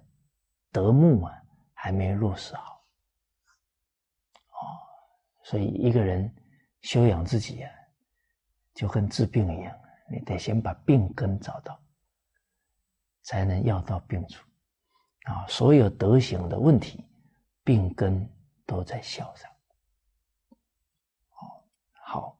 [0.71, 2.81] 德目啊，还没落实好。
[4.47, 4.55] 哦，
[5.43, 6.33] 所以一个人
[6.83, 7.71] 修养自己啊，
[8.73, 9.77] 就跟治病一样，
[10.09, 11.79] 你得先把病根找到，
[13.23, 14.45] 才能药到病除
[15.23, 17.03] 啊，所有德行的问题，
[17.63, 18.29] 病根
[18.65, 19.49] 都在孝上。
[21.91, 22.37] 好，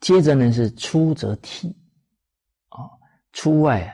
[0.00, 1.74] 接着呢是出则悌，
[2.68, 2.88] 啊，
[3.32, 3.92] 出外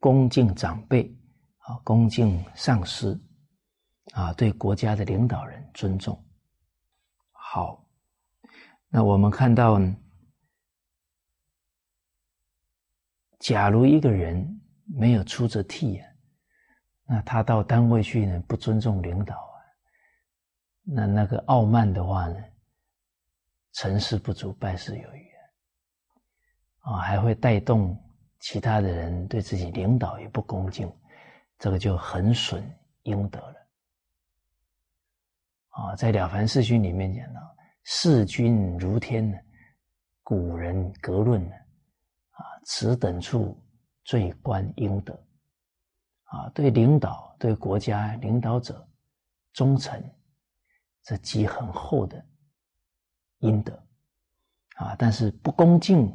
[0.00, 1.14] 恭敬长辈，
[1.58, 3.22] 啊，恭敬上司，
[4.12, 6.20] 啊，对国家的领导人尊重。
[7.30, 7.86] 好，
[8.88, 9.94] 那我们看到呢。
[13.44, 16.08] 假如一个人没有出则悌啊，
[17.04, 19.60] 那他到单位去呢，不尊重领导啊，
[20.82, 22.42] 那那个傲慢的话呢，
[23.72, 25.30] 成事不足，败事有余
[26.80, 27.94] 啊，啊，还会带动
[28.40, 30.90] 其他的人对自己领导也不恭敬，
[31.58, 32.64] 这个就很损
[33.02, 33.56] 阴德了。
[35.68, 39.36] 啊，在《了凡四训》里面讲到，事君如天呢，
[40.22, 41.54] 古人格论呢，
[42.64, 43.56] 此等处
[44.04, 45.18] 最观应德。
[46.24, 48.84] 啊，对领导、对国家领导者
[49.52, 50.02] 忠诚，
[51.02, 52.24] 这积很厚的
[53.38, 53.72] 阴德。
[54.76, 56.12] 啊，但是不恭敬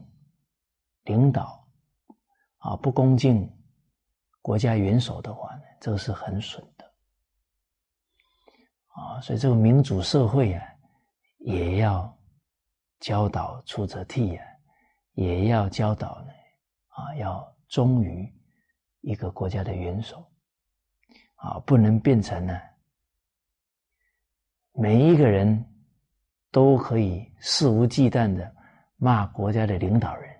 [1.03, 1.65] 领导，
[2.57, 3.49] 啊，不恭敬
[4.41, 6.85] 国家元首的话呢，这个是很损的。
[8.87, 10.67] 啊，所以这个民主社会啊，
[11.37, 12.13] 也要
[12.99, 14.45] 教导出则悌啊，
[15.13, 16.33] 也要教导呢，
[16.99, 18.31] 啊，要忠于。
[19.01, 20.29] 一个国家的元首，
[21.35, 22.59] 啊，不能变成呢，
[24.73, 25.65] 每一个人
[26.51, 28.53] 都可以肆无忌惮的
[28.97, 30.37] 骂国家的领导人，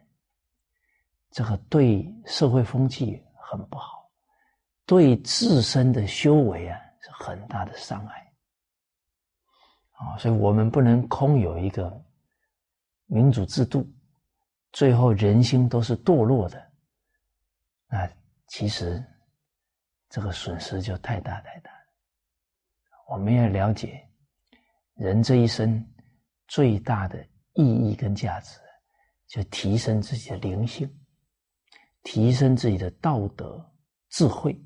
[1.32, 4.12] 这个对社会风气很不好，
[4.86, 8.34] 对自身的修为啊是很大的伤害，
[9.92, 12.04] 啊，所以我们不能空有一个
[13.06, 13.90] 民主制度，
[14.72, 16.72] 最后人心都是堕落的，
[17.88, 18.10] 那。
[18.52, 19.00] 其实，
[20.10, 21.70] 这个损失就太大太大。
[23.08, 24.10] 我们要了解，
[24.96, 25.88] 人这一生
[26.48, 28.60] 最大的意义跟价值，
[29.28, 30.92] 就提升自己的灵性，
[32.02, 33.64] 提升自己的道德
[34.10, 34.60] 智慧，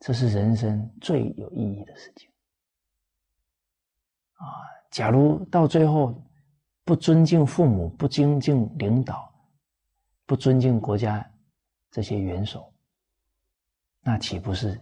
[0.00, 2.26] 这是人生最有意义的事情。
[4.32, 6.18] 啊，假如到最后
[6.84, 9.32] 不尊敬父母，不尊敬领导，
[10.26, 11.28] 不尊敬国家。
[11.90, 12.72] 这些元首，
[14.00, 14.80] 那岂不是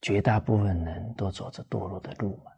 [0.00, 2.50] 绝大部分人都走着堕落的路吗？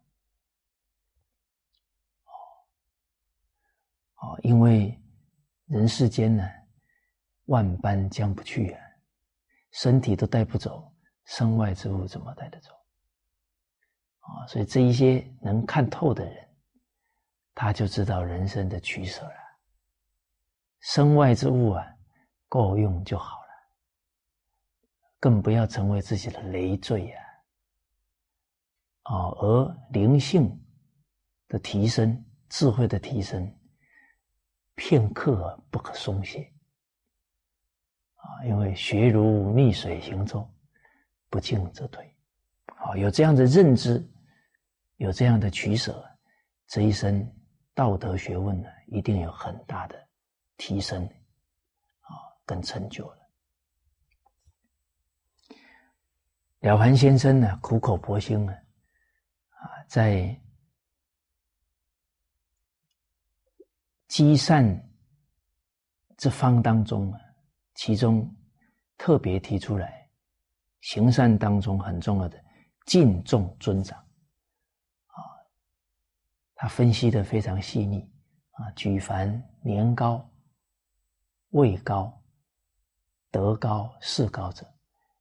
[4.23, 4.97] 哦，哦，因为
[5.67, 6.49] 人世间呢，
[7.47, 8.81] 万般将不去啊，
[9.73, 10.95] 身体都带不走，
[11.25, 12.71] 身外之物怎么带得走？
[14.21, 16.48] 啊，所以这一些能看透的人，
[17.59, 19.35] 他就知道人生的取舍了。
[20.79, 21.85] 身外之物啊。
[22.51, 23.49] 够用就好了，
[25.21, 27.21] 更不要成为自己的累赘呀！
[29.05, 30.49] 哦，而灵性
[31.47, 33.55] 的提升、智慧的提升，
[34.77, 36.51] 片刻不可松懈
[38.15, 38.25] 啊！
[38.47, 40.51] 因为学如逆水行舟，
[41.29, 42.17] 不进则退。
[42.65, 44.03] 啊，有这样的认知，
[44.97, 46.03] 有这样的取舍，
[46.67, 47.31] 这一生
[47.79, 49.95] 道德学问呢，一定有很大的
[50.57, 51.07] 提升。
[52.01, 52.11] 啊
[52.45, 53.19] 跟成就了。
[56.59, 58.53] 了凡先生呢，苦口婆心呢，
[59.51, 60.37] 啊，在
[64.09, 64.91] 积善
[66.17, 67.21] 这方当中啊，
[67.75, 68.29] 其中
[68.97, 70.11] 特别提出来，
[70.81, 72.43] 行善当中很重要的
[72.87, 74.05] 敬重尊长，
[76.59, 78.01] 他分析的非常细腻
[78.51, 80.29] 啊，举凡年高、
[81.51, 82.13] 位高。
[83.31, 84.67] 德高势高者，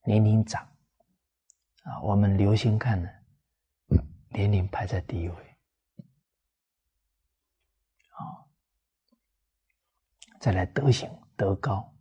[0.06, 0.64] 年龄长，
[1.84, 3.10] 啊，我们留心看呢，
[4.30, 5.58] 年龄排在第一位，
[8.12, 8.48] 啊，
[10.40, 11.94] 再来德行德高，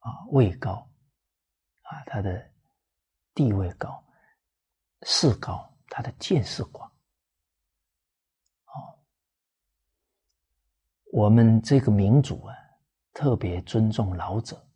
[0.00, 0.86] 啊，位高，
[1.80, 2.52] 啊，他的
[3.32, 4.04] 地位高，
[5.00, 6.86] 势高，他的见识广，
[8.66, 9.02] 哦，
[11.12, 12.54] 我们这个民族啊，
[13.12, 14.66] 特别尊重老者。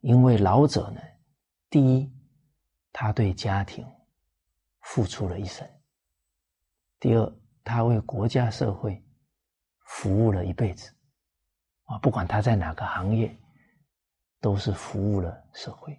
[0.00, 1.00] 因为老者呢，
[1.70, 2.12] 第一，
[2.92, 3.86] 他对家庭
[4.82, 5.66] 付出了一生；
[7.00, 7.32] 第二，
[7.62, 9.02] 他为国家社会
[9.86, 10.94] 服务了一辈子，
[11.84, 13.34] 啊，不管他在哪个行业，
[14.40, 15.94] 都是服务了社会。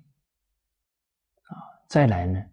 [1.46, 1.58] 啊，
[1.88, 2.46] 再来呢，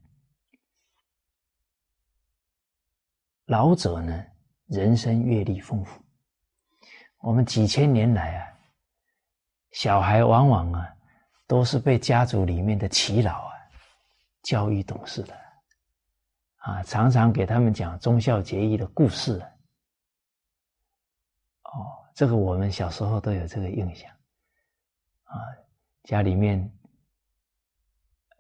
[3.45, 4.24] 老者呢，
[4.72, 6.02] 人生阅历丰富，
[7.18, 8.48] 我们几千年来啊，
[9.72, 10.88] 小孩往往啊。
[11.48, 13.52] 都是被家族里面的耆老啊
[14.42, 15.38] 教育懂事的，
[16.56, 19.38] 啊，常常给他们讲忠孝节义的故事，
[21.64, 24.10] 哦，这个我们小时候都有这个印象。
[25.24, 25.36] 啊，
[26.04, 26.72] 家里面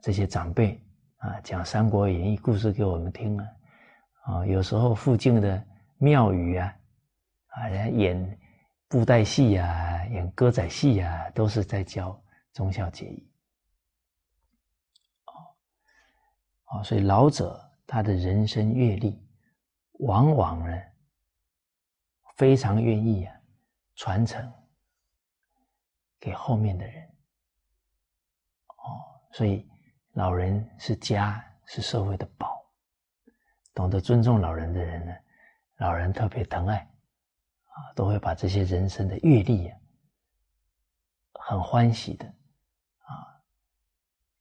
[0.00, 0.82] 这些长辈
[1.18, 3.46] 啊讲《三国演义》故事给我们听啊，
[4.22, 5.62] 啊，有时候附近的
[6.02, 6.76] 庙宇啊，
[7.46, 8.40] 啊，人家演
[8.88, 12.20] 布袋戏呀，演歌仔戏呀，都是在教
[12.52, 13.30] 忠孝节义。
[15.26, 19.24] 哦，哦，所以老者他的人生阅历，
[20.00, 20.82] 往往呢。
[22.34, 23.36] 非常愿意啊，
[23.94, 24.52] 传承
[26.18, 27.08] 给后面的人。
[28.66, 29.70] 哦，所以
[30.14, 32.60] 老人是家，是社会的宝。
[33.72, 35.14] 懂得尊重老人的人呢，
[35.82, 39.76] 老人特别疼爱，啊，都会把这些人生的阅历啊，
[41.32, 43.42] 很欢喜的啊，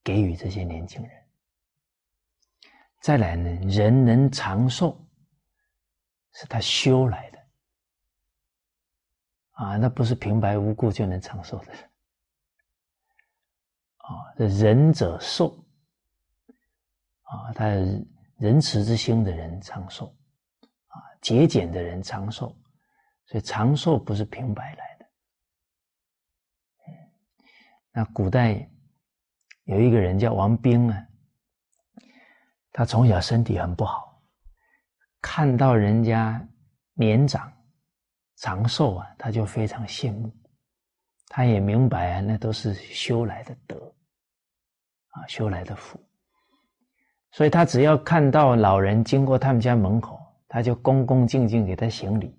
[0.03, 1.11] 给予这些年轻人。
[2.99, 5.03] 再来呢，人能长寿，
[6.33, 7.39] 是他修来的。
[9.53, 11.73] 啊，那不是平白无故就能长寿的。
[13.97, 15.57] 啊，这仁者寿。
[17.23, 17.65] 啊，他
[18.37, 20.15] 仁慈之心的人长寿，
[21.21, 22.55] 节俭的人长寿，
[23.25, 25.05] 所以长寿不是平白来的。
[27.93, 28.69] 那古代
[29.63, 31.07] 有一个人叫王冰啊，
[32.71, 34.21] 他从小身体很不好，
[35.21, 36.45] 看到人家
[36.93, 37.51] 年长。
[38.37, 40.35] 长寿啊，他就非常羡慕，
[41.27, 43.77] 他也明白啊，那都是修来的德，
[45.09, 46.03] 啊，修来的福，
[47.33, 50.19] 所以他只要看到老人经过他们家门口，
[50.53, 52.37] 他就恭恭敬敬给他行礼，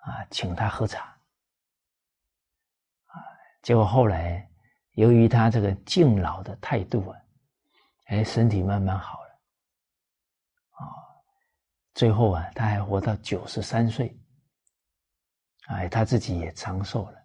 [0.00, 1.04] 啊，请他喝茶，
[3.06, 3.16] 啊，
[3.62, 4.46] 结果后来
[4.92, 7.18] 由于他这个敬老的态度啊，
[8.08, 9.30] 哎，身体慢慢好了，
[10.72, 10.84] 啊，
[11.94, 14.14] 最后啊，他还活到九十三岁。
[15.68, 17.18] 哎，他自己也长寿了，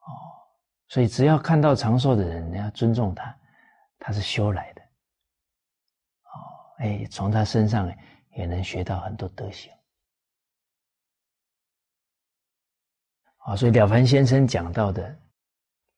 [0.00, 0.10] 哦，
[0.88, 3.36] 所以只要看到长寿的人，你要尊重他，
[3.98, 6.38] 他是修来的，哦，
[6.78, 7.92] 哎，从他身上
[8.36, 9.72] 也能学到很多德行，
[13.38, 15.20] 啊，所以了凡先生讲到的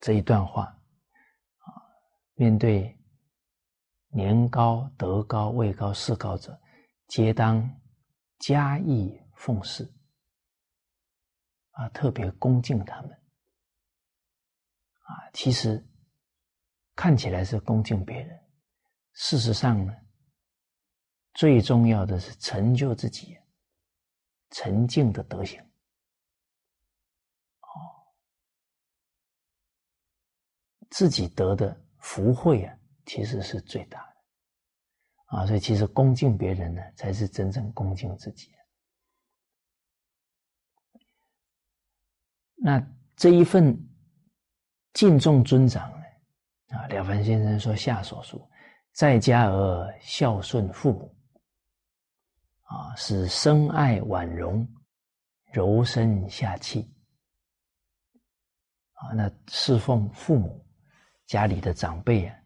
[0.01, 0.65] 这一段话，
[1.59, 1.67] 啊，
[2.35, 2.97] 面对
[4.09, 6.59] 年高、德高、位高、势高者，
[7.09, 7.69] 皆当
[8.39, 9.93] 加以奉事。
[11.73, 15.87] 啊，特别恭敬他们，啊，其实
[16.97, 18.37] 看起来是恭敬别人，
[19.13, 19.95] 事实上呢，
[21.39, 23.39] 最重要的是成就自己
[24.51, 25.61] 沉静的德行。
[27.61, 27.71] 哦，
[30.91, 32.77] 自己得的福慧啊，
[33.07, 34.17] 其实是最大的，
[35.27, 38.53] 啊，所以其实恭敬别人呢，才是真正恭敬自己。
[42.57, 42.85] 那
[43.15, 43.79] 这一份
[44.93, 46.77] 敬重尊长呢？
[46.77, 48.51] 啊，了凡先生说下所述，
[48.91, 51.15] 在家而孝顺父母，
[52.69, 54.67] 啊，是深爱婉容，
[55.53, 56.95] 柔身下气，
[58.93, 60.67] 啊，那侍奉父母，
[61.27, 62.37] 家里的长辈啊，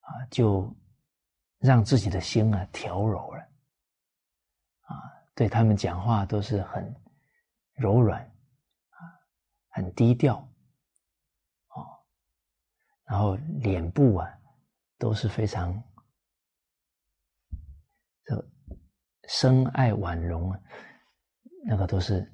[0.00, 0.74] 啊，就
[1.58, 3.42] 让自己的心啊调柔了，
[4.82, 4.94] 啊，
[5.34, 6.94] 对他们讲话都是很
[7.74, 8.22] 柔软。
[8.22, 8.30] 啊
[9.74, 10.36] 很低调，
[11.68, 12.04] 哦，
[13.04, 14.28] 然后脸部啊
[14.98, 15.82] 都是非常
[18.22, 18.36] 这
[19.28, 20.60] 深爱婉容啊，
[21.64, 22.30] 那个都是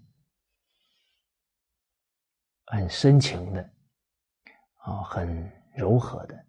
[2.66, 3.62] 很深情的，
[4.76, 6.46] 啊，很柔和的，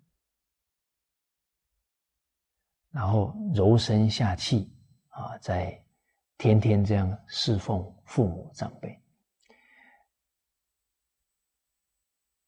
[2.90, 4.76] 然后柔声下气
[5.10, 5.86] 啊，在
[6.38, 8.98] 天天这样侍奉父母长辈。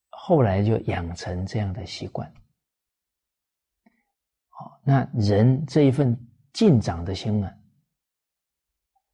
[0.09, 2.31] 后来就养成这样的习惯，
[4.49, 6.15] 好，那人这一份
[6.53, 7.51] 敬长的心呢，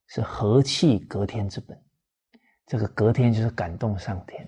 [0.07, 1.81] 是和气隔天之本。
[2.65, 4.45] 这个隔天就是感动上天，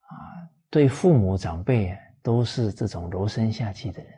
[0.00, 4.12] 啊，对父母长辈都是这种柔声下气的人，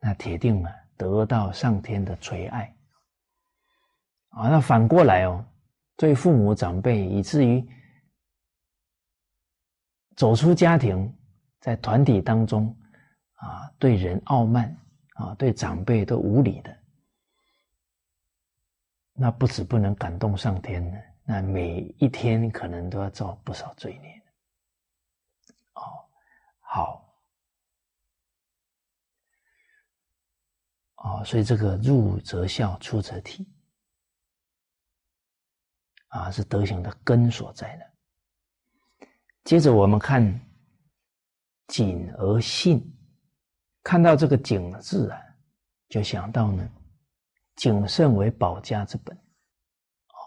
[0.00, 2.74] 那铁定啊得到上天的垂爱。
[4.30, 5.44] 啊，那反过来哦，
[5.96, 7.66] 对父母长辈以至于。
[10.16, 11.16] 走出家庭，
[11.60, 12.76] 在团体当中，
[13.34, 14.76] 啊，对人傲慢，
[15.14, 16.76] 啊，对长辈都无礼的，
[19.20, 24.22] 那不止不能感动上天呢，那每一天可能都要造不少罪孽。
[25.74, 25.82] 哦，
[26.60, 27.20] 好，
[30.98, 33.44] 哦，所以这个入则孝，出则悌，
[36.06, 39.08] 啊，是德行的根所在的。
[39.42, 40.22] 接着我们看
[41.66, 42.80] “谨而信”，
[43.82, 45.20] 看到这个“谨”字啊，
[45.88, 46.70] 就想到呢，
[47.58, 49.14] 谨慎为保家之本。
[49.14, 50.18] 哦，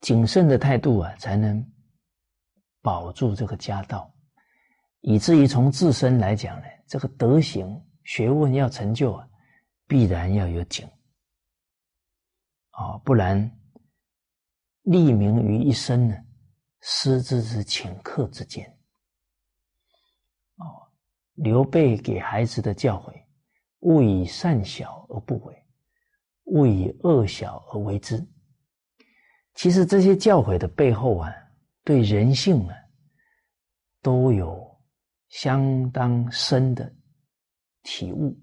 [0.00, 1.64] 谨慎的态度啊，才能
[2.82, 4.12] 保住这个家道，
[5.02, 9.28] 以至于从自身来讲呢，这个德行学问要成就啊，
[9.86, 10.84] 必然要有谨。
[12.70, 13.56] 啊，不然。
[14.84, 16.16] 立名于一身呢，
[16.80, 18.66] 失之之顷刻之间。
[20.56, 20.64] 哦，
[21.34, 23.12] 刘备给孩子的教诲：
[23.80, 25.59] 勿以善小而不为，
[26.50, 28.24] 勿以恶小而为之。
[29.54, 31.34] 其实这些教诲的背后啊，
[31.82, 32.76] 对人性啊，
[34.02, 34.80] 都有
[35.28, 36.94] 相当深的
[37.82, 38.38] 体悟。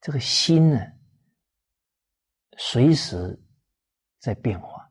[0.00, 0.80] 这个心呢，
[2.58, 3.38] 随时。
[4.22, 4.88] 在变化，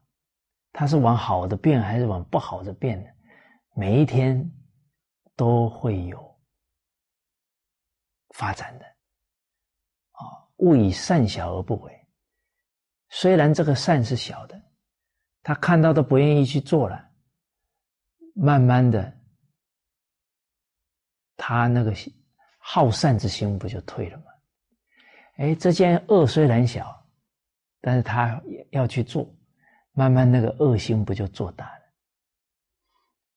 [0.74, 3.10] 它是往好的变还是往不好的变呢？
[3.78, 4.46] 每一天
[5.38, 6.42] 都会有
[8.36, 8.86] 发展的。
[10.62, 12.08] 勿以善小而不为。
[13.10, 14.60] 虽然这个善是小的，
[15.44, 17.08] 他看到都不愿意去做了，
[18.34, 19.16] 慢慢的，
[21.38, 21.94] 他那个
[22.58, 24.24] 好善之心不就退了吗？
[25.38, 27.00] 哎，这件恶虽然小。
[27.84, 28.40] 但是他
[28.70, 29.28] 要去做，
[29.94, 31.82] 慢慢那个恶心不就做大了？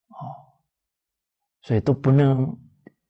[0.08, 0.36] 哦，
[1.62, 2.54] 所以都不能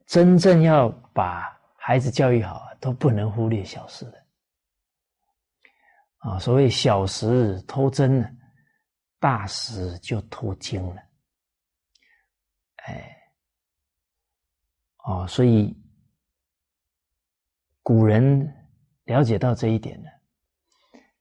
[0.07, 1.54] 真正要把
[1.87, 4.26] 孩子教育好，都不能忽略小事的。
[6.16, 8.30] 啊，所谓小时偷针呢，
[9.18, 11.03] 大时就偷精了。
[12.87, 13.14] 哎，
[15.05, 15.76] 哦，所以
[17.82, 18.51] 古人
[19.05, 20.09] 了解到这一点呢。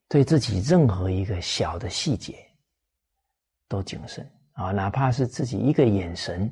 [0.08, 2.38] 对自己任何一个小的细节
[3.68, 6.50] 都谨慎啊，哪怕是自己一个眼神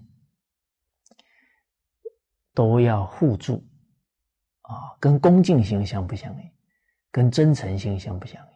[2.54, 3.66] 都要护住
[4.74, 6.52] 啊，跟恭敬心相不相应？
[7.12, 8.54] 跟真诚心相不相应？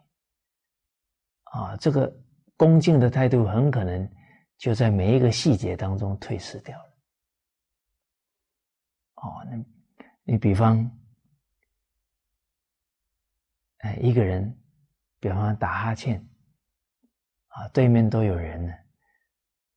[1.43, 2.11] 啊，这个
[2.55, 4.09] 恭敬的态度很可能
[4.57, 6.85] 就在每一个细节当中退失掉了。
[9.15, 9.57] 哦，那
[10.23, 10.89] 你比方，
[13.79, 14.57] 哎，一个人。
[15.17, 16.23] 比方打哈欠，
[17.47, 18.73] 啊，对面都有人呢，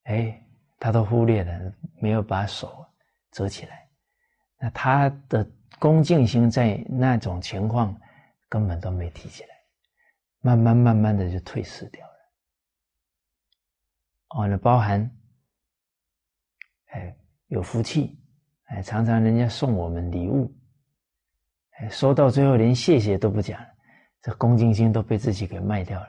[0.02, 0.46] 哎，
[0.78, 1.72] 他都忽略了，
[2.02, 2.84] 没有把手
[3.30, 3.88] 遮起来，
[4.58, 7.98] 那他的恭敬心在那种情况
[8.48, 9.48] 根本都没提起来，
[10.40, 12.14] 慢慢慢慢的就退失掉了。
[14.30, 15.10] 哦，那包含，
[16.86, 17.16] 哎，
[17.46, 18.20] 有福气，
[18.64, 20.54] 哎，常常人家送我们礼物，
[21.78, 23.68] 哎，收到最后连谢谢都不讲了。
[24.20, 26.06] 这恭敬心都被自己给卖掉了，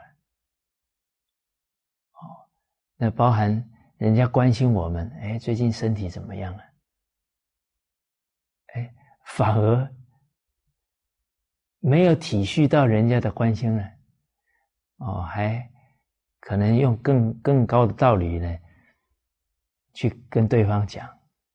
[2.12, 2.50] 哦，
[2.98, 6.64] 那包含人家关心我们，哎，最近身体怎么样啊？
[8.74, 8.94] 哎，
[9.30, 9.96] 反而
[11.80, 13.84] 没有体恤到人家的关心了，
[14.98, 15.70] 哦，还
[16.40, 18.58] 可能用更更高的道理呢，
[19.94, 21.08] 去跟对方讲，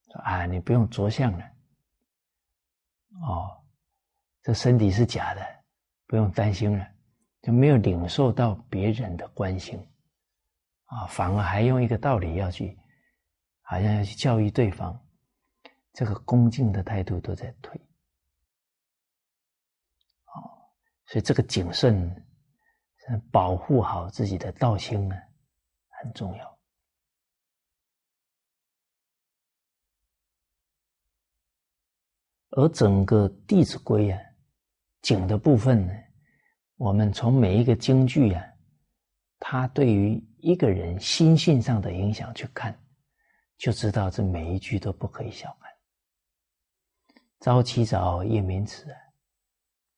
[0.06, 1.44] 说啊，你不用着相了，
[3.22, 3.62] 哦，
[4.42, 5.54] 这身体是假的。
[6.06, 6.86] 不用担心了，
[7.40, 9.76] 就没有领受到别人的关心，
[10.84, 12.78] 啊，反而还用一个道理要去，
[13.62, 15.03] 好像要去教育对方，
[15.94, 17.80] 这个恭敬的态度都在退，
[20.26, 20.68] 哦，
[21.06, 22.14] 所以这个谨慎，
[23.30, 25.16] 保护好自己的道心呢，
[26.02, 26.58] 很重要。
[32.50, 34.20] 而整个《弟子规》啊。
[35.02, 35.92] 景的部分呢，
[36.76, 38.42] 我们从每一个京剧啊，
[39.38, 42.74] 它对于一个人心性上的影响去看，
[43.58, 45.73] 就知道这每一句都不可以小看。
[47.44, 48.86] 朝起早，夜眠迟，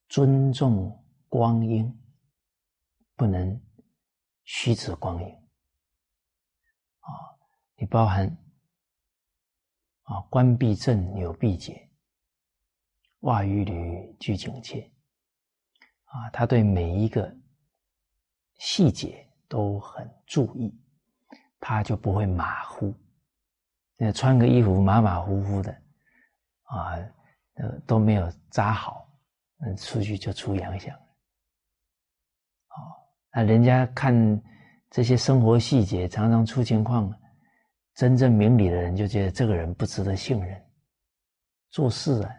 [0.08, 1.96] 尊重光阴，
[3.14, 3.62] 不能
[4.42, 5.28] 虚指光阴。
[6.98, 7.06] 啊，
[7.76, 8.26] 你包含
[10.02, 11.88] 啊，冠必正，纽必结，
[13.20, 14.92] 袜与履俱紧切。
[16.06, 17.32] 啊，他对每一个
[18.58, 20.76] 细节都很注意，
[21.60, 22.92] 他就不会马虎。
[23.96, 25.70] 那穿个衣服马马虎虎的，
[26.64, 26.98] 啊，
[27.56, 29.06] 呃都没有扎好，
[29.58, 30.94] 嗯，出去就出洋相。
[30.96, 32.76] 哦，
[33.32, 34.14] 那人家看
[34.90, 37.12] 这些生活细节，常常出情况，
[37.94, 40.70] 真正明理的人就觉得这个人不值得信任，
[41.70, 42.30] 做事啊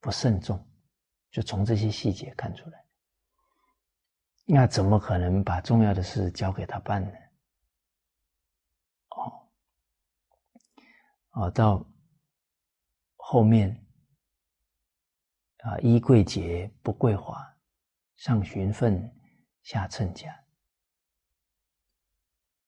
[0.00, 0.64] 不慎重。
[1.30, 2.84] 就从这些细节看出来，
[4.46, 7.12] 那怎么可能把重要的事交给他办呢？
[9.10, 9.48] 哦，
[11.30, 11.86] 哦，到
[13.32, 13.70] 后面
[15.58, 17.38] 啊，衣贵洁不贵华，
[18.16, 19.08] 上循分，
[19.62, 20.34] 下称家。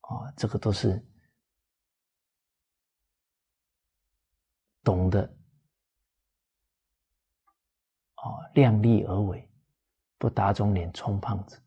[0.02, 1.04] 哦，这个都是
[4.84, 5.24] 懂得
[8.18, 9.50] 哦，量力而为，
[10.16, 11.60] 不打肿脸充胖子。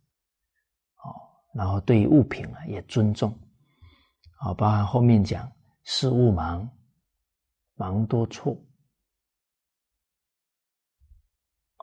[1.04, 1.12] 哦，
[1.54, 3.38] 然后对于物品啊也尊重。
[4.40, 5.52] 哦，包含后面讲
[5.84, 6.66] 事务忙，
[7.74, 8.58] 忙多错。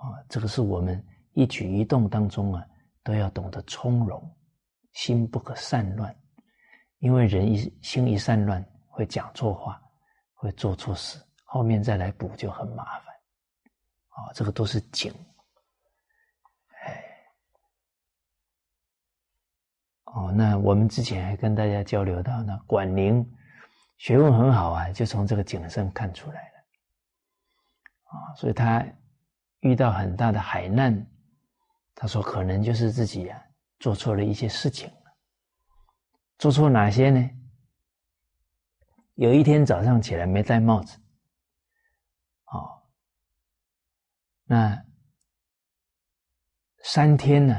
[0.03, 1.00] 啊，这个是我们
[1.34, 2.66] 一举一动当中啊，
[3.05, 4.36] 都要懂得从容，
[4.92, 6.12] 心不可散乱。
[6.98, 9.80] 因为人一心一散乱，会讲错话，
[10.34, 13.14] 会做错事，后面再来补就很麻烦。
[14.09, 15.12] 啊，这个都是景。
[16.84, 17.05] 哎，
[20.05, 23.24] 哦，那我们之前还跟大家交流到，那管宁
[23.98, 26.59] 学问很好啊，就从这个景胜看出来了。
[28.11, 28.84] 啊，所以他
[29.62, 31.04] 遇到很大的海难，
[31.94, 33.42] 他说可能就是自己啊
[33.80, 34.88] 做错了一些事情。
[36.38, 37.30] 做错哪些呢？
[39.14, 40.98] 有一天早上起来没戴帽子，
[42.46, 42.82] 哦，
[44.44, 44.84] 那
[46.82, 47.54] 三天呢，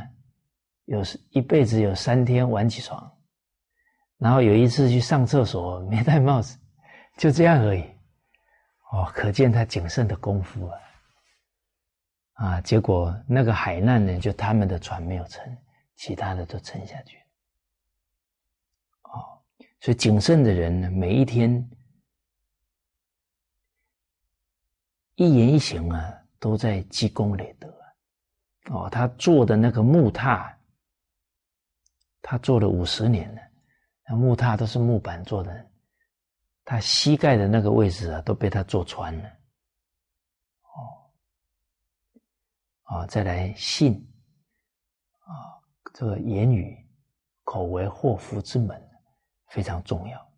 [0.86, 3.18] 有一辈子有三天晚起床，
[4.18, 6.60] 然后有一次去上厕所没戴帽子，
[7.18, 7.84] 就这样而已，
[8.92, 10.78] 哦，可见他谨慎的功夫啊，
[12.44, 15.58] 啊，结果那个海难呢，就他们的船没有沉，
[15.96, 17.18] 其他的都沉下去。
[19.04, 19.42] 哦
[19.80, 21.70] 所以谨慎的人呢，每一天
[25.16, 27.74] 一言一行啊，都在积功累德。
[28.72, 30.54] 哦，他做的那个木榻，
[32.22, 33.42] 他做了五十年了，
[34.06, 35.72] 那木榻都是木板做的，
[36.66, 39.30] 他膝盖的那个位置啊，都被他坐穿了。
[40.64, 41.12] 哦，
[42.84, 43.96] 啊，再来信
[45.20, 45.60] 啊，
[45.94, 46.78] 这个言语
[47.44, 48.82] 口为祸福之门。
[49.50, 50.34] 非常重要，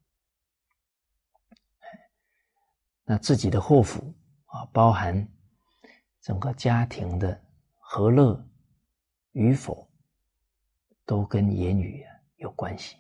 [3.06, 4.14] 那自己的祸福
[4.48, 5.26] 啊，包含
[6.20, 7.42] 整个家庭的
[7.80, 8.46] 和乐
[9.32, 9.90] 与否，
[11.06, 12.98] 都跟言语有关系。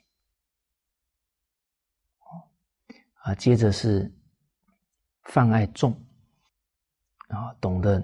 [3.15, 4.09] 啊，接着是
[5.23, 5.91] 泛爱众
[7.27, 7.99] 啊，懂得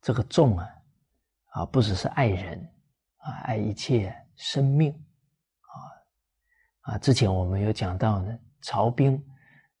[0.00, 0.68] 这个众啊，
[1.50, 2.58] 啊，不只是爱人
[3.18, 4.92] 啊，爱一切生命。
[6.82, 9.22] 啊，之前我们有讲到呢，曹兵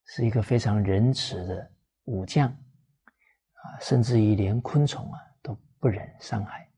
[0.04, 1.72] 是一个非常仁慈的
[2.04, 6.70] 武将，啊，甚至于连昆虫啊都不忍伤害，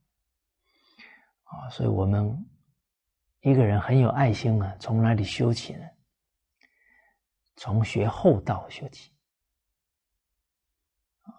[1.43, 2.49] 啊，所以我们
[3.41, 5.84] 一个人很有爱心啊，从哪里修起呢？
[7.57, 9.12] 从学厚道修起，
[11.22, 11.34] 啊，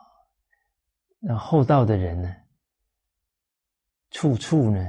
[1.24, 2.36] 那厚道的人呢，
[4.09, 4.84] 处处呢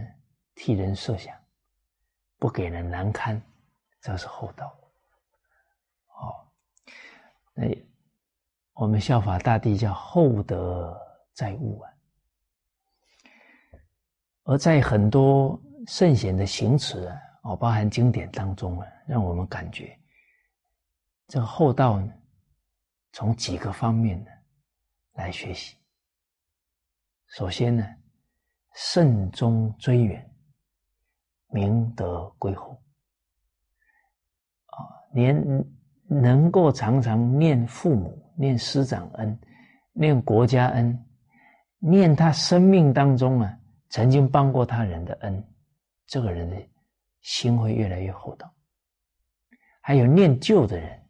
[0.54, 1.38] 替人设想，
[2.38, 3.40] 不给人难堪。
[4.00, 4.66] 这是厚道，
[6.08, 6.50] 哦，
[7.52, 7.64] 那
[8.72, 10.98] 我们效法大地叫厚德
[11.34, 11.92] 载物啊，
[14.44, 19.96] 而在很多圣贤的行持啊，哦，包含经典当中啊，让我们感觉
[21.28, 22.10] 这个厚道呢，
[23.12, 24.30] 从几个方面呢
[25.12, 25.76] 来学习。
[27.32, 27.86] 首先呢，
[28.74, 30.30] 慎终追远，
[31.48, 32.78] 明德归厚。
[35.14, 35.42] 连
[36.06, 39.38] 能够常常念父母、念师长恩、
[39.92, 41.06] 念国家恩、
[41.78, 43.58] 念他生命当中啊
[43.88, 45.42] 曾经帮过他人的恩，
[46.06, 46.56] 这个人的
[47.22, 48.52] 心会越来越厚道。
[49.80, 51.02] 还有念旧的人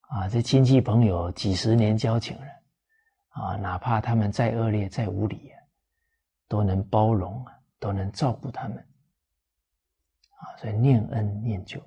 [0.00, 2.46] 啊，这亲戚朋友几十年交情了
[3.36, 5.52] 啊，哪怕他们再恶劣、再无理，
[6.48, 11.78] 都能包容啊，都能照顾他们啊，所以念恩念旧。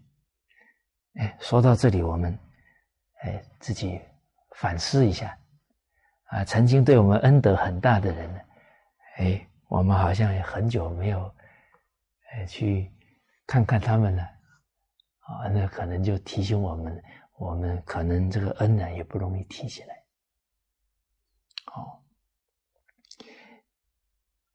[1.15, 2.37] 哎，说到这里，我们
[3.23, 3.99] 哎自己
[4.57, 5.35] 反思一下
[6.25, 8.39] 啊，曾经对我们恩德很大的人呢，
[9.17, 11.35] 哎，我们好像也很久没有
[12.31, 12.93] 哎去
[13.47, 14.21] 看看他们了
[15.21, 17.03] 啊，那可能就提醒我们，
[17.37, 19.95] 我们可能这个恩呢也不容易提起来。
[21.71, 22.03] 好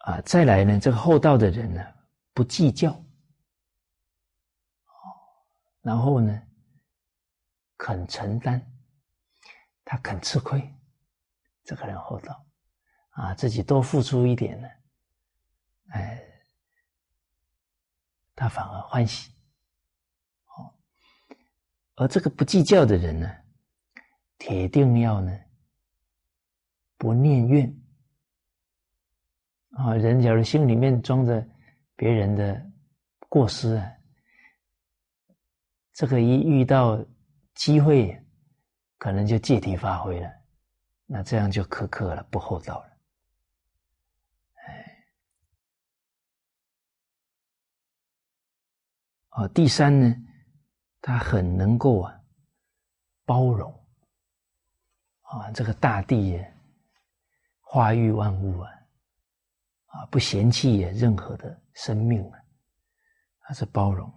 [0.04, 1.82] 啊，再来呢，这个厚道的人呢，
[2.34, 2.94] 不计较。
[5.80, 6.42] 然后呢，
[7.78, 8.60] 肯承担，
[9.82, 10.74] 他肯吃亏，
[11.62, 12.46] 这个人厚道，
[13.10, 14.68] 啊，自己多付出一点呢，
[15.88, 16.22] 哎，
[18.34, 19.30] 他反而欢喜。
[20.56, 20.74] 哦，
[21.96, 23.30] 而这个不计较的人呢，
[24.36, 25.38] 铁定要呢
[26.98, 27.80] 不念怨。
[29.76, 31.44] 啊，人假如心里面装着
[31.96, 32.70] 别人的
[33.28, 33.92] 过失啊，
[35.92, 37.04] 这个一遇到
[37.54, 38.24] 机会，
[38.98, 40.30] 可能就借题发挥了，
[41.06, 42.94] 那这样就苛刻了，不厚道了。
[49.30, 50.14] 啊，第三呢，
[51.00, 52.20] 他很能够啊
[53.24, 53.72] 包容
[55.22, 56.40] 啊这个大地
[57.60, 58.70] 化育万物啊
[59.94, 62.38] 啊不嫌弃任何的生命啊，
[63.40, 64.08] 他是包容。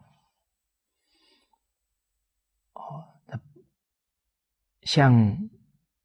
[2.74, 3.40] 哦，那
[4.82, 5.38] 像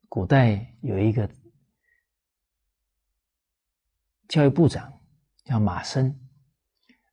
[0.08, 1.28] 古代有一个
[4.28, 4.92] 教育部长
[5.44, 6.14] 叫马申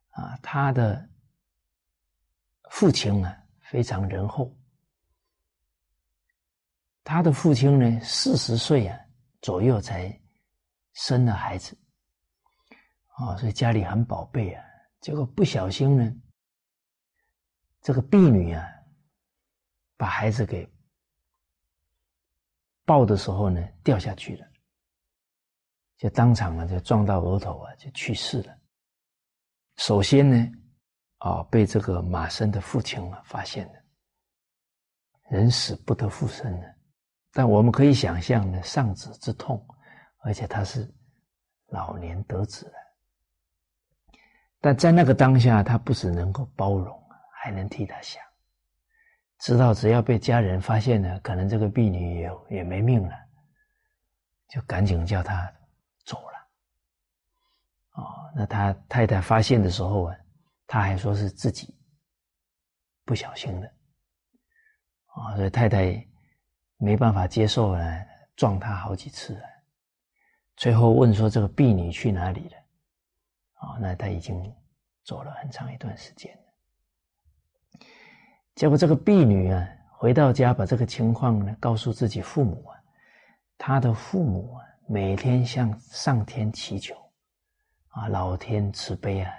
[0.10, 1.07] 啊，他的。
[2.72, 4.55] 父亲啊，非常仁厚。
[7.03, 8.95] 他的父亲呢，四十岁啊
[9.41, 10.22] 左右才
[10.93, 11.76] 生了孩子，
[13.20, 14.63] 啊，所以家里很宝贝啊。
[15.01, 16.13] 结果不小心呢，
[17.82, 18.65] 这个婢女啊，
[19.97, 20.67] 把孩子给
[22.86, 24.47] 抱的时候呢，掉下去了，
[25.97, 28.57] 就当场啊就撞到额头啊，就去世了。
[29.76, 30.51] 首先呢。
[31.20, 33.74] 啊，被这个马生的父亲啊发现了，
[35.30, 36.76] 人死不得复生了。
[37.34, 39.61] 但我们可以想象呢，丧子之痛，
[40.20, 40.89] 而且他是
[41.72, 42.74] 老年得子。
[44.62, 47.01] 但在那个当下，他不只能够包容，
[47.41, 48.22] 还能替他想，
[49.39, 53.16] 知道只要被家人发现了，可能这个婢女也也没命了，
[54.49, 55.51] 就赶紧叫他
[56.05, 56.47] 走了。
[57.91, 60.16] 哦，那他太太发现的时候啊。
[60.72, 61.76] 他还说是自己
[63.03, 63.68] 不小心的
[65.07, 66.07] 啊，所以太太
[66.78, 68.05] 没办法接受了，
[68.36, 69.41] 撞他好几次了。
[70.55, 72.57] 最后问说：“这个婢女去哪里了？”
[73.60, 74.53] 啊，那他已经
[75.03, 77.82] 走了很长一段时间了。
[78.55, 82.76] 结果这个婢女啊，回到家把这个情况呢告诉自己父母啊，
[83.57, 86.95] 他的父母啊每天向上天祈求
[87.89, 89.32] 啊，老天慈悲啊。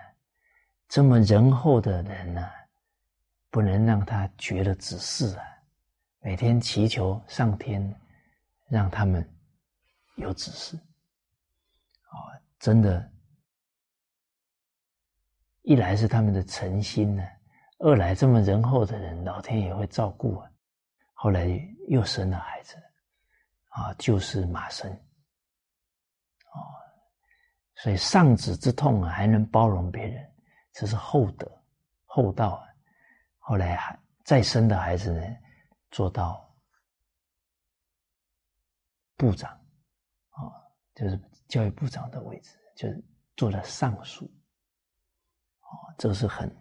[0.88, 2.50] 这么仁厚的人呢，
[3.48, 5.44] 不能让他绝了子嗣啊！
[6.18, 7.94] 每天祈求上天，
[8.68, 9.24] 让他们
[10.16, 10.76] 有子嗣。
[12.08, 13.08] 啊，真的，
[15.62, 17.22] 一来是他们的诚心呢，
[17.78, 20.50] 二来这么仁厚的人，老天也会照顾啊。
[21.12, 21.46] 后来
[21.88, 22.76] 又生了孩子，
[23.68, 24.90] 啊，就是马生。
[26.52, 26.58] 哦，
[27.76, 30.26] 所以丧子之痛啊，还能包容别人。
[30.72, 31.50] 这是厚德
[32.06, 32.66] 厚道啊！
[33.38, 35.22] 后来还再生的孩子呢，
[35.90, 36.48] 做到
[39.16, 39.50] 部长
[40.30, 40.40] 啊，
[40.94, 43.04] 就是教育部长的位置，就是
[43.36, 44.30] 做了尚书
[45.70, 45.94] 哦。
[45.96, 46.54] 这是很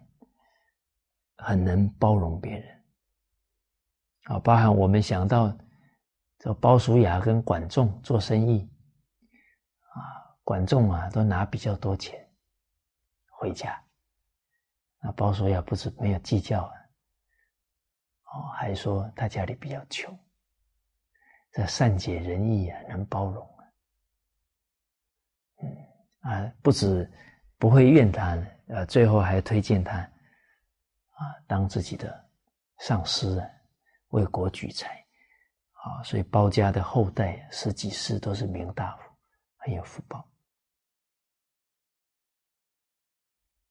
[1.36, 2.84] 很能包容别人
[4.24, 5.56] 啊，包含我们想到
[6.38, 8.70] 这包叔雅跟管仲做生意
[9.94, 9.98] 啊，
[10.44, 12.30] 管仲啊都拿比较多钱
[13.38, 13.82] 回家。
[15.02, 16.74] 那包叔雅不是没有计较啊，
[18.32, 20.16] 哦，还说他家里比较穷，
[21.52, 23.64] 这善解人意啊，能包容啊，
[25.62, 27.10] 嗯啊，不止
[27.56, 28.36] 不会怨他，
[28.72, 32.28] 呃，最后还推荐他啊当自己的
[32.78, 33.46] 上司啊，
[34.10, 34.88] 为国举才
[35.72, 39.02] 啊，所以包家的后代十几世都是名大夫，
[39.56, 40.24] 很有福报。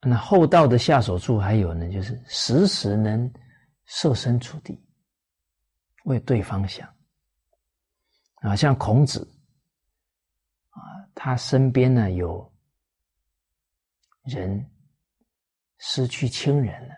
[0.01, 3.31] 那厚道的下手处还有呢，就是时时能
[3.85, 4.81] 设身处地
[6.05, 6.87] 为对方想
[8.35, 9.21] 啊，像孔子
[10.69, 10.79] 啊，
[11.13, 12.49] 他身边呢有
[14.23, 14.65] 人
[15.79, 16.93] 失去亲人了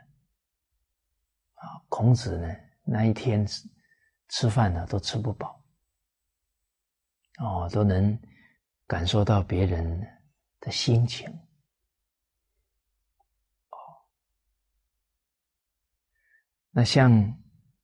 [1.56, 3.70] 啊，孔子呢那一天吃
[4.28, 5.64] 吃饭呢都吃不饱
[7.40, 8.20] 哦，都能
[8.86, 10.00] 感受到别人
[10.60, 11.30] 的心情。
[13.70, 13.78] 哦
[16.72, 17.12] 那像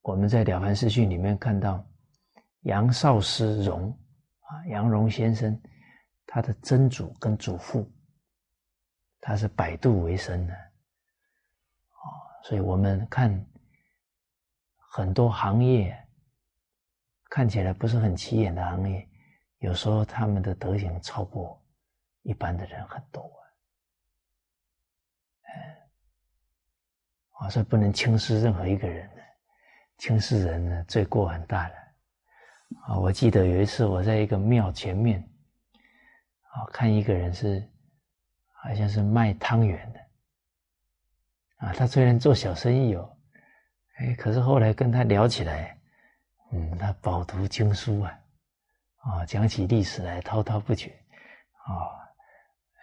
[0.02, 1.86] 我们在《了凡四训》里面看到
[2.62, 3.91] 杨少师荣
[4.39, 5.62] 啊，杨荣先生，
[6.26, 7.91] 他的曾祖跟祖父，
[9.20, 10.66] 他是百度为生的，
[12.44, 13.46] 所以我们看
[14.78, 15.96] 很多行业
[17.30, 19.06] 看起来不是很起眼的行业，
[19.60, 21.62] 有时候他们的德行超过
[22.22, 23.40] 一般的人很多啊！
[27.44, 29.22] 我说不能轻视任何一个人的，
[29.98, 31.76] 轻视人呢罪过很大了
[32.88, 32.98] 啊！
[32.98, 35.22] 我记得有一次我在一个庙前面，
[36.54, 37.70] 啊，看一个人是
[38.64, 40.00] 好像是卖汤圆的。
[41.58, 43.18] 啊，他虽然做小生意哦，
[43.97, 45.80] 哎，可是后来跟他聊起来，
[46.51, 48.20] 嗯，他饱读经书啊，
[48.97, 50.89] 啊，讲起历史来滔滔不绝，
[51.66, 51.97] 啊。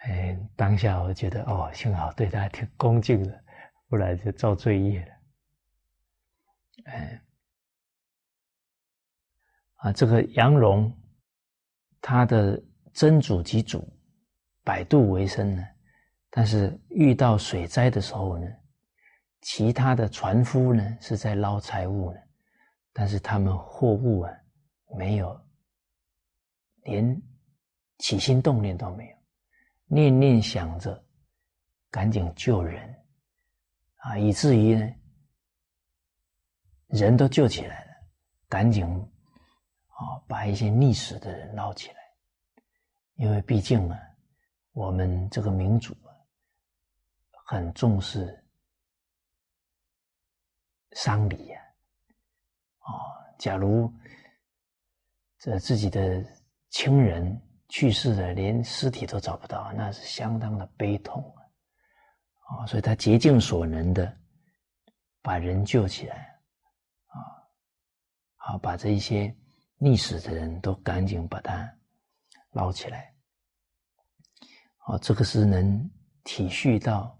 [0.07, 3.43] 哎，当下我觉得哦，幸好对他挺恭敬的，
[3.89, 5.11] 不然就造罪业了。
[6.83, 7.21] 哎，
[9.77, 10.95] 啊，这个杨荣，
[12.01, 12.61] 他的
[12.93, 13.83] 曾祖及祖
[14.63, 15.67] 百度为生呢，
[16.29, 18.47] 但是遇到水灾的时候呢，
[19.47, 22.19] 其他的船夫呢是在捞财物呢，
[22.91, 24.33] 但是他们货物啊
[24.97, 25.39] 没有，
[26.81, 27.21] 连
[27.99, 29.15] 起心动念都没有。
[29.85, 30.99] 念念想着
[31.91, 32.91] 赶紧救人
[33.97, 34.91] 啊，以至于呢
[36.87, 37.91] 人都救起来了，
[38.49, 41.95] 赶紧啊把一些溺死的人捞起来，
[43.17, 43.99] 因为毕竟啊
[44.71, 46.09] 我们这个民主啊
[47.45, 48.43] 很重视
[50.95, 51.61] 丧礼呀，
[52.79, 52.89] 啊，
[53.37, 53.93] 假如
[55.37, 56.25] 这自己的
[56.71, 57.39] 亲人。
[57.67, 61.35] 去世的连尸体都找不到，那是相当的悲痛
[62.45, 62.61] 啊！
[62.61, 64.17] 啊，所以他竭尽所能的
[65.23, 66.39] 把人救起来，
[67.07, 67.17] 啊，
[68.35, 69.35] 好把这一些
[69.79, 71.67] 溺死的人都赶紧把他
[72.51, 73.13] 捞起来。
[74.85, 75.91] 哦，这个是能
[76.23, 77.19] 体恤到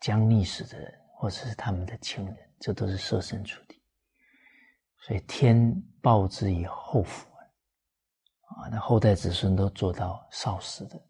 [0.00, 3.82] 将溺死的人或者是他们的亲人，这都是设身处地，
[4.98, 7.28] 所以天报之以后福。
[7.36, 11.00] 啊，那后代子孙都做到少时的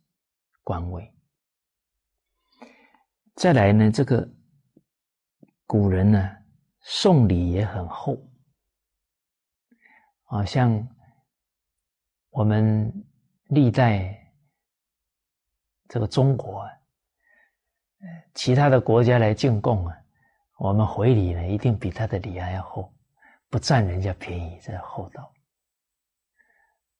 [0.64, 1.14] 官位。
[3.36, 4.26] 再来呢，这个
[5.66, 6.36] 古人呢，
[6.80, 8.16] 送礼也很厚。
[10.24, 10.88] 啊，像
[12.30, 12.90] 我们
[13.50, 14.32] 历代
[15.86, 16.77] 这个中国，啊
[18.34, 19.96] 其他的国家来进贡啊，
[20.58, 22.92] 我们回礼呢，一定比他的礼还要厚，
[23.48, 25.32] 不占人家便宜，这厚道。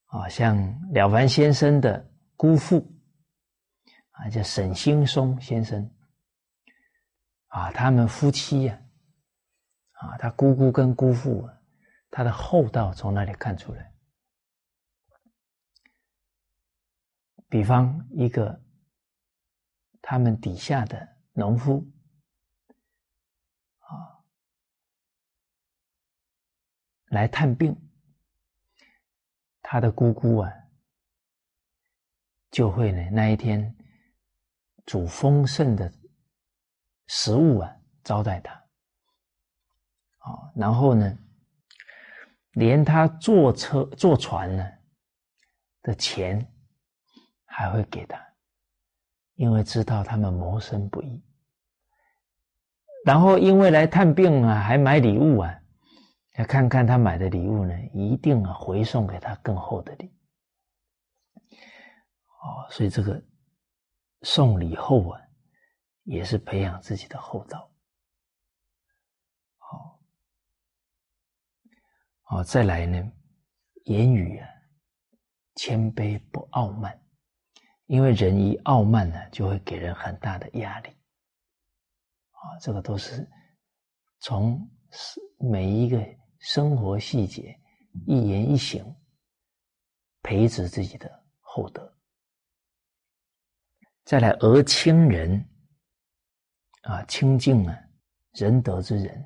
[0.07, 0.57] 啊，像
[0.91, 2.85] 了凡先生的姑父
[4.11, 5.89] 啊，叫沈兴松先生
[7.49, 8.81] 啊，他们夫妻呀，
[9.93, 11.49] 啊，他姑姑跟姑父，
[12.11, 13.93] 他的厚道从哪里看出来？
[17.51, 18.61] 比方一个
[20.11, 21.87] 他们底下的农夫
[23.81, 24.25] 啊，
[27.09, 27.77] 来探病。
[29.61, 30.51] 他的姑姑啊，
[32.51, 33.77] 就会呢那一天
[34.87, 35.93] 煮丰盛的
[37.09, 38.55] 食物啊招待他，
[40.21, 41.19] 啊，然后呢，
[42.53, 44.67] 连他坐车坐船呢
[45.83, 46.51] 的钱
[47.45, 48.28] 还会给他，
[49.39, 51.23] 因为知道他们谋生不易，
[53.05, 55.55] 然后因为来探病啊，还买礼物啊。
[56.35, 60.13] 要看看他买的礼物呢，一定啊回送给他更厚的礼。
[61.47, 63.21] 哦，所以这个
[64.23, 65.21] 送礼厚啊，
[66.03, 67.71] 也是培养自己的厚道。
[69.59, 70.01] 好，
[72.23, 73.13] 好，再来呢，
[73.85, 74.49] 言语啊，
[75.55, 77.01] 谦卑不傲慢，
[77.89, 80.89] 因为人一傲慢呢，就会给人很大的压力。
[80.89, 83.29] 啊，这个都是
[84.21, 84.67] 从
[85.39, 86.01] 每一个。
[86.41, 87.59] 生活细节，
[88.07, 88.95] 一言一行，
[90.23, 91.11] 培植自己的
[91.41, 91.99] 厚德。
[94.05, 95.45] 再来，而亲人
[96.83, 97.77] 啊，亲近啊，
[98.35, 99.21] 仁德之人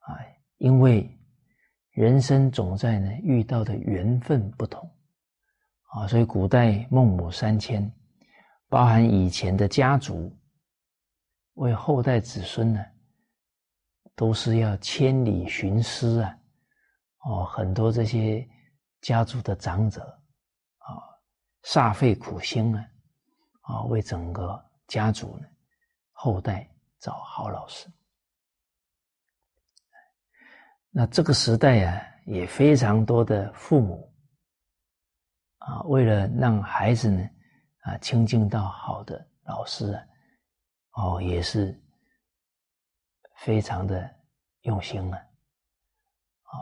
[0.00, 0.18] 啊，
[0.56, 1.08] 因为
[1.92, 4.90] 人生总在呢遇到的缘分不同
[5.88, 7.92] 啊，所以古代孟母三迁，
[8.68, 10.34] 包含以前的家族，
[11.54, 12.84] 为后代子孙呢。
[14.18, 16.36] 都是要千里寻师啊！
[17.20, 18.44] 哦，很多这些
[19.00, 20.02] 家族的长者
[20.78, 20.98] 啊，
[21.62, 22.84] 煞费苦心啊，
[23.60, 25.46] 啊，为整个家族呢
[26.10, 26.68] 后代
[26.98, 27.88] 找好老师。
[30.90, 34.12] 那这个时代啊，也非常多的父母
[35.68, 37.30] 啊，为了让孩子呢
[37.82, 40.04] 啊亲近到好的老师啊，
[40.92, 41.78] 哦，也是。
[43.42, 44.16] 非常的
[44.62, 45.16] 用心了，
[46.42, 46.58] 啊，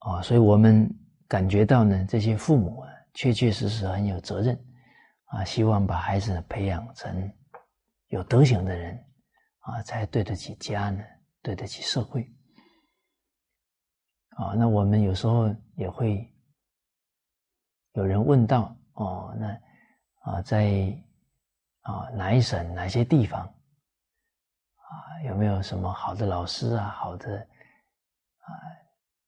[0.00, 0.90] 啊，所以我们
[1.28, 4.60] 感觉到呢，这些父母啊，确确实实很有责任，
[5.26, 7.32] 啊，希望把孩子培养成
[8.08, 8.98] 有德行的人
[9.60, 11.04] 啊，才对得起家呢，
[11.40, 12.28] 对得起社会。
[14.36, 16.26] 啊，那我们有时候也会
[17.92, 19.60] 有人问到哦，那
[20.20, 20.98] 啊，在
[21.82, 28.48] 啊哪一省哪些地方啊，有没有什么好的老师啊，好的啊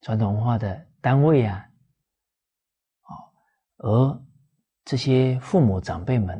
[0.01, 1.69] 传统文化的单位啊？
[3.01, 3.09] 啊，
[3.77, 4.25] 而
[4.85, 6.39] 这些父母长辈们，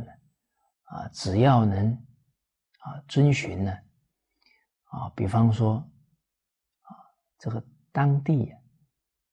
[0.86, 1.94] 啊，只要能
[2.80, 3.72] 啊遵循呢，
[4.86, 5.76] 啊，比方说
[6.82, 6.90] 啊
[7.38, 7.64] 这个。
[7.96, 8.54] 当地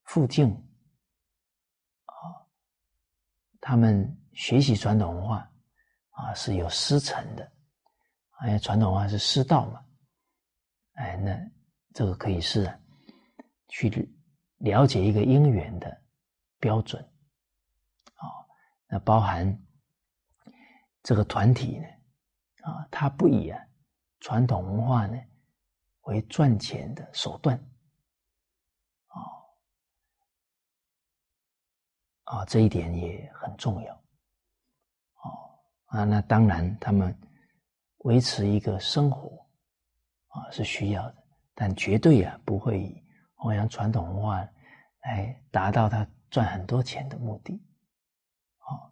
[0.04, 0.48] 附近
[2.04, 2.14] 啊，
[3.60, 5.50] 他们学习传统文化
[6.10, 7.52] 啊是有师承的，
[8.46, 9.84] 因为传统文化是师道嘛，
[10.92, 11.36] 哎，那
[11.92, 12.72] 这个可以是
[13.66, 13.90] 去
[14.58, 16.00] 了解一个因缘的
[16.60, 17.02] 标准
[18.14, 18.46] 啊，
[18.86, 19.60] 那包含
[21.02, 21.86] 这个团体呢
[22.62, 23.60] 啊，它不以啊
[24.20, 25.18] 传统文化呢
[26.02, 27.60] 为赚钱的手段。
[32.32, 33.94] 啊，这一点也很重要。
[33.94, 35.52] 哦，
[35.84, 37.14] 啊，那当然，他们
[37.98, 39.46] 维持一个生活
[40.28, 41.22] 啊是需要的，
[41.54, 43.04] 但绝对啊不会以
[43.34, 44.48] 弘扬传统文化
[45.02, 47.62] 来达到他赚很多钱的目的。
[48.60, 48.90] 哦，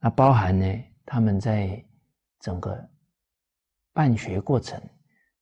[0.00, 0.66] 那包含呢，
[1.06, 1.80] 他们在
[2.40, 2.84] 整个
[3.92, 4.82] 办学过程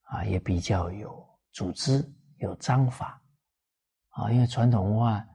[0.03, 2.07] 啊也比较有组织、
[2.37, 3.18] 有章法。
[4.13, 5.27] 啊，因为传统文化，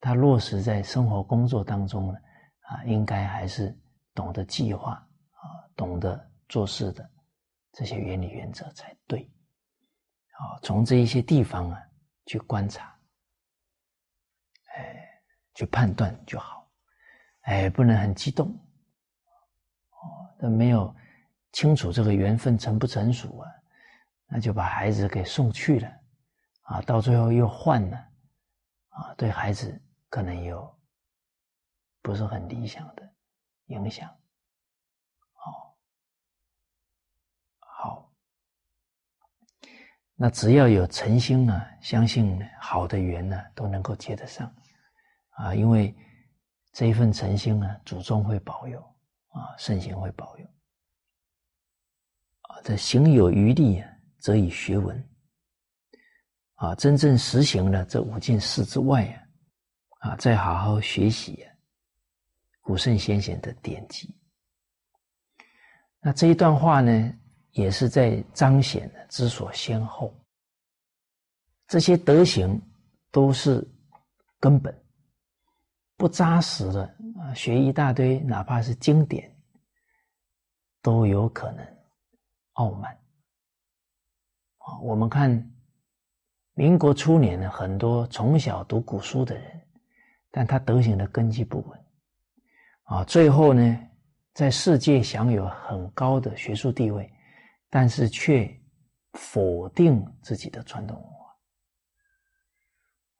[0.00, 2.18] 它落实在生活工作当中呢，
[2.60, 3.76] 啊，应该还是
[4.14, 5.42] 懂得计划啊，
[5.76, 7.08] 懂得做事的
[7.72, 9.22] 这些原理原则才对。
[10.32, 11.80] 啊，从这一些地方啊
[12.26, 12.98] 去观察，
[14.74, 15.22] 哎，
[15.54, 16.68] 去判断就好，
[17.42, 18.48] 哎，不能很激动，
[19.90, 20.92] 哦，那没有
[21.52, 23.48] 清楚这个缘分成不成熟啊，
[24.26, 25.99] 那就把孩子给送去了。
[26.70, 27.96] 啊，到最后又换了，
[28.90, 30.72] 啊，对孩子可能有
[32.00, 33.12] 不是很理想的
[33.66, 34.08] 影响。
[34.08, 35.74] 哦，
[37.58, 38.12] 好，
[40.14, 44.54] 那只要有诚心啊，相信好的缘呢，都能够接得上，
[45.30, 45.92] 啊，因为
[46.70, 48.80] 这一份诚心呢，祖宗会保佑，
[49.30, 50.46] 啊，圣贤会保佑，
[52.42, 53.84] 啊，这行有余力，
[54.20, 55.04] 则以学文。
[56.60, 59.06] 啊，真正实行了这五件事之外
[60.00, 61.48] 啊，啊，再好好学习啊
[62.60, 64.14] 古圣先贤的典籍。
[66.00, 67.14] 那这一段话呢，
[67.52, 70.14] 也是在彰显知所先后。
[71.66, 72.60] 这些德行
[73.10, 73.66] 都是
[74.38, 74.84] 根本，
[75.96, 76.82] 不扎实的
[77.18, 79.34] 啊，学一大堆，哪怕是经典，
[80.82, 81.66] 都有可能
[82.52, 82.92] 傲慢。
[84.58, 85.56] 啊，我们看。
[86.60, 89.66] 民国初年呢，很多从小读古书的人，
[90.30, 91.84] 但他德行的根基不稳，
[92.82, 93.88] 啊，最后呢，
[94.34, 97.10] 在世界享有很高的学术地位，
[97.70, 98.46] 但是却
[99.14, 101.34] 否定自己的传统文化。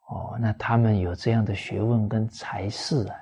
[0.09, 3.17] 哦，那他们有这样的学问跟才识啊，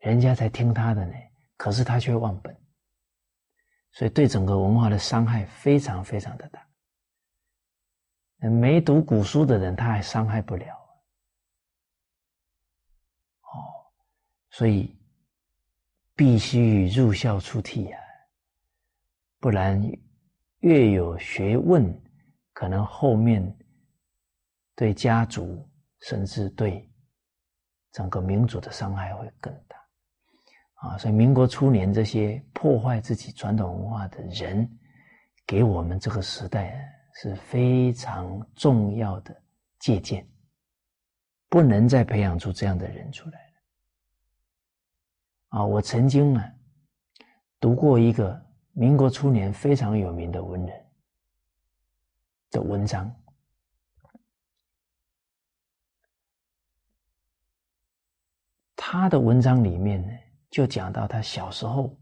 [0.00, 1.14] 人家才听他的呢，
[1.56, 2.54] 可是他却忘本，
[3.92, 6.62] 所以对整个文化的伤害非常非常的大。
[8.50, 10.66] 没读古书的人，他还伤害不了。
[13.42, 13.86] 哦，
[14.50, 14.98] 所以
[16.16, 18.00] 必须入校出体啊，
[19.38, 19.80] 不然
[20.58, 22.02] 越有学问，
[22.52, 23.56] 可能后面
[24.74, 25.64] 对家族
[26.00, 26.90] 甚至对
[27.92, 29.76] 整个民族的伤害会更大。
[30.74, 34.68] 啊，所以民国初年这些破坏自己传统文化的人，
[35.46, 36.88] 给我们这个时代。
[37.14, 39.42] 是非常重要的
[39.78, 40.26] 借鉴，
[41.48, 43.52] 不能再培养出这样的人出来了。
[45.48, 46.42] 啊，我曾经呢
[47.60, 50.86] 读过一个民国初年非常有名的文人
[52.50, 53.14] 的文章，
[58.74, 60.12] 他的文章里面呢
[60.50, 61.94] 就讲到他小时候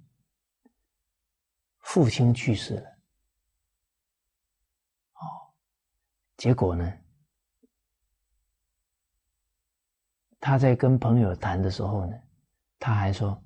[1.80, 2.89] 父亲去世了。
[6.40, 6.90] 结果呢？
[10.40, 12.16] 他在跟朋友谈的时候呢，
[12.78, 13.38] 他还说：“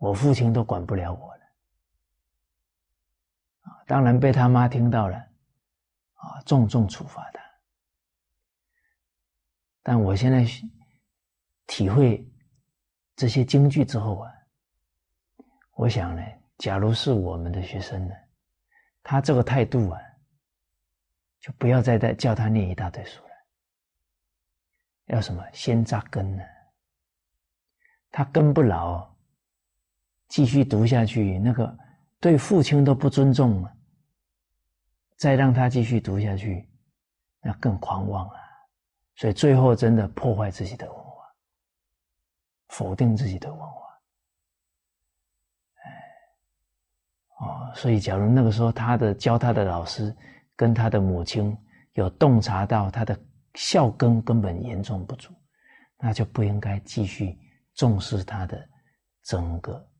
[0.00, 1.42] 我父亲都管不了我了。”
[3.60, 5.18] 啊，当然被他妈听到了，
[6.14, 7.42] 啊，重重处罚他。
[9.82, 10.42] 但我现在
[11.66, 12.26] 体会
[13.16, 14.32] 这些京剧之后啊，
[15.74, 16.22] 我想呢，
[16.56, 18.14] 假如是我们的学生呢，
[19.02, 20.00] 他这个态度啊，
[21.40, 23.30] 就不要再再叫他念一大堆书了，
[25.06, 26.42] 要什么先扎根呢？
[28.10, 29.08] 他根不牢，
[30.28, 31.78] 继续读下去，那个
[32.18, 33.72] 对父亲都不尊重了，
[35.16, 36.68] 再让他继续读下去，
[37.40, 38.34] 那更狂妄了。
[39.14, 41.24] 所以最后真的破坏自己的文化，
[42.68, 43.80] 否定自己的文化。
[47.38, 50.14] 哦，所以假如那个时候他的教他的老师
[50.60, 51.56] 跟他的母亲
[51.94, 53.18] 有洞察到他的
[53.54, 55.32] 孝根根本严重不足，
[55.96, 57.34] 那就不应该继续
[57.72, 58.68] 重视他的
[59.22, 59.90] 整个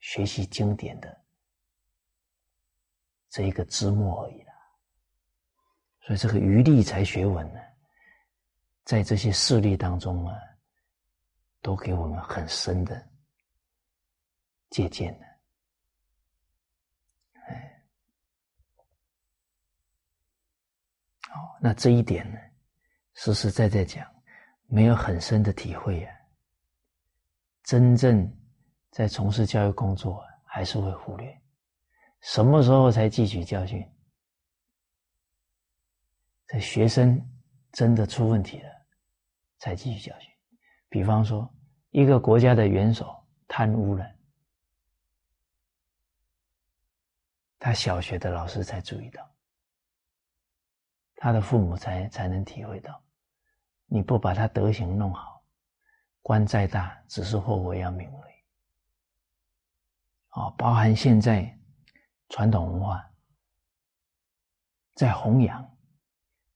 [0.00, 1.14] 学习经典的
[3.28, 4.52] 这一个枝末而已了。
[6.00, 7.60] 所以这个余力才学文呢。
[8.84, 10.34] 在这些事例当中啊，
[11.60, 13.06] 都给我们很深的
[14.70, 15.26] 借鉴的。
[21.34, 22.38] 哦，那这一点呢，
[23.14, 24.06] 实实在在讲，
[24.66, 26.14] 没有很深的体会啊，
[27.62, 28.32] 真正
[28.90, 31.42] 在从事教育工作，还是会忽略。
[32.20, 33.86] 什么时候才汲取教训？
[36.46, 37.20] 这学生
[37.72, 38.74] 真的出问题了。
[39.56, 40.30] 才继续教训。
[40.90, 41.50] 比方说，
[41.88, 43.16] 一个国家的元首
[43.48, 44.04] 贪污了，
[47.58, 49.33] 他小学的老师才注意到，
[51.24, 53.02] 他的父母才才能体会到，
[53.86, 55.42] 你不把他德行弄好，
[56.20, 58.34] 官再大只是祸国殃民而已。
[60.32, 61.58] 哦，包含现在
[62.28, 63.02] 传统文化
[64.96, 65.66] 在弘扬，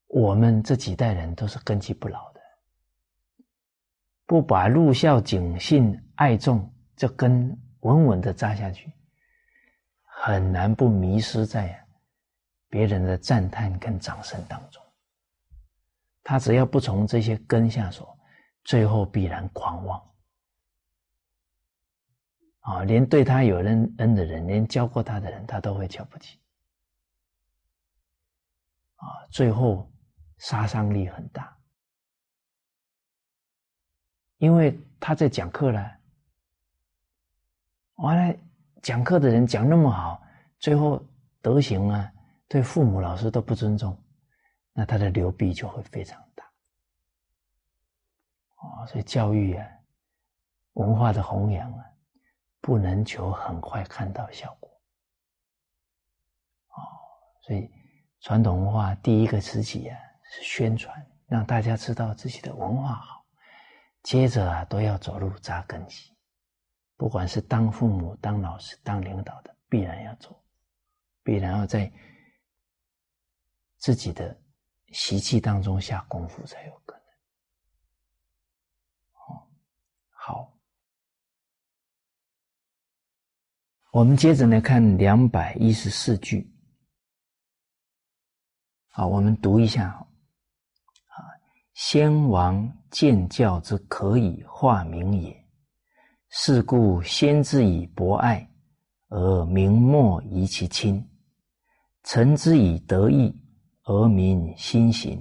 [0.09, 2.41] 我们这几代人都是根基不牢的。
[4.27, 8.93] 不把入孝谨信爱重这根稳稳的扎下去，
[10.03, 11.83] 很难不迷失在
[12.69, 14.83] 别人的赞叹跟掌声当中。
[16.23, 18.19] 他只要不从这些根下手，
[18.65, 20.15] 最后必然狂妄。
[22.61, 26.39] 啊，连对他有恩恩的人，连教过他的人，他都会瞧不起。
[28.97, 29.91] 啊，最后
[30.37, 31.57] 杀伤力很大。
[34.37, 35.99] 因为他在讲课了，
[37.95, 38.39] 完了
[38.83, 40.23] 讲课的人讲那么好，
[40.59, 41.03] 最后
[41.41, 42.13] 德行啊，
[42.49, 43.97] 对父母老师都不尊重，
[44.73, 46.45] 那他的流弊就会非常大。
[48.57, 49.69] 哦，所以教育啊，
[50.73, 51.85] 文化的弘扬啊，
[52.61, 54.71] 不能求很快看到效果。
[56.71, 56.81] 哦，
[57.43, 57.71] 所以
[58.21, 63.25] 传统文化第一个时期啊，是宣传，让大家知道自己的文化好。
[64.03, 66.17] 接着啊，都要走入扎根期，
[66.97, 70.43] 不管是当父母、当老师、当领导的，必然要做，
[71.23, 71.93] 必然要在
[73.79, 74.37] 自己的
[74.93, 77.03] 习气当中下功夫才有可能。
[79.13, 79.49] 好，
[80.11, 80.59] 好，
[83.93, 86.53] 我们接着来看两百一十四句。
[88.91, 89.89] 好，我们读一下。
[89.89, 90.07] 啊
[91.75, 95.49] 先王见教之可以化名也，
[96.29, 98.51] 是故先之以博爱，
[99.11, 101.01] 而民莫疑其亲；
[102.03, 103.33] 臣之以德义，
[103.91, 105.19] 而民心行；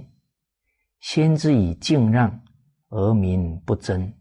[1.00, 2.38] 先之以敬让，
[2.90, 4.12] 而民不争；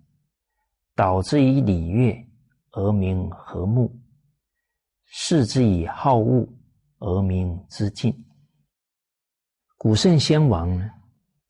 [0.95, 2.15] 导之以礼乐，
[2.71, 3.91] 而民和睦；
[5.07, 6.47] 士之以好恶，
[6.99, 8.25] 而民之敬。
[9.75, 10.89] 古圣先王呢？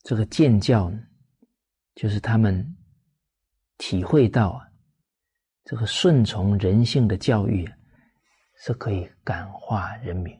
[0.01, 0.99] 这个建教呢，
[1.93, 2.65] 就是他们
[3.77, 4.65] 体会到啊，
[5.65, 7.77] 这个顺从人性的教育啊，
[8.65, 10.35] 是可以感化人民。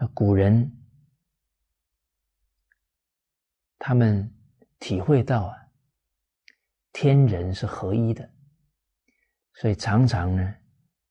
[0.00, 0.76] 那古人
[3.78, 4.34] 他们
[4.78, 5.56] 体会到啊，
[6.92, 8.28] 天人是合一的，
[9.54, 10.54] 所以常常呢，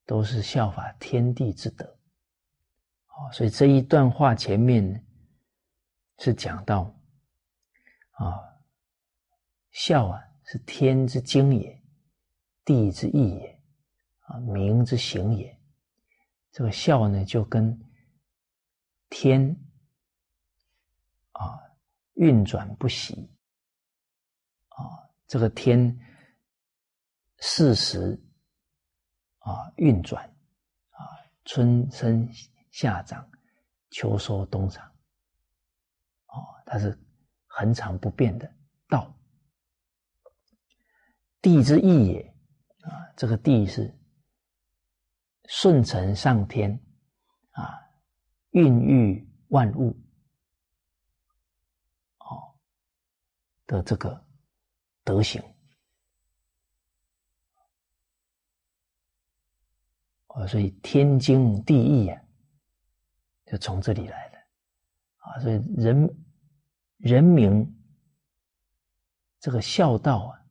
[0.05, 1.85] 都是效法天地之德。
[1.85, 5.05] 哦，所以这一段话前面。
[6.21, 6.93] 是讲到
[8.17, 8.35] 啊，
[9.71, 11.81] 孝啊是天之经也，
[12.65, 13.63] 地之义也，
[14.25, 15.57] 啊民之行也。
[16.51, 17.73] 这个孝呢，就跟
[19.09, 19.55] 天
[21.31, 21.59] 啊
[22.13, 23.29] 运转不息
[24.69, 25.99] 啊，这个天
[27.39, 28.21] 四时
[29.39, 30.23] 啊运转
[30.91, 31.01] 啊，
[31.45, 32.29] 春生
[32.71, 33.29] 夏长，
[33.89, 34.87] 秋收冬藏。
[36.71, 36.95] 它是
[37.47, 38.47] 恒常不变的
[38.87, 39.11] 道，
[41.41, 42.21] 地之义也
[42.83, 43.91] 啊，这个地是
[45.45, 46.79] 顺承上天，
[48.51, 49.95] 孕育万物
[52.19, 52.53] 哦
[53.65, 54.25] 的这个
[55.03, 55.41] 德行。
[60.27, 62.21] 啊，所以天经地义啊，
[63.47, 64.37] 就从这里来的
[65.17, 65.39] 啊。
[65.39, 66.25] 所以人
[66.97, 67.65] 人民
[69.39, 70.45] 这个孝道啊，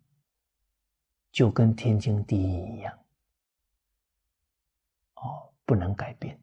[1.31, 2.99] 就跟天经地义一样，
[5.15, 6.39] 哦，不能改变。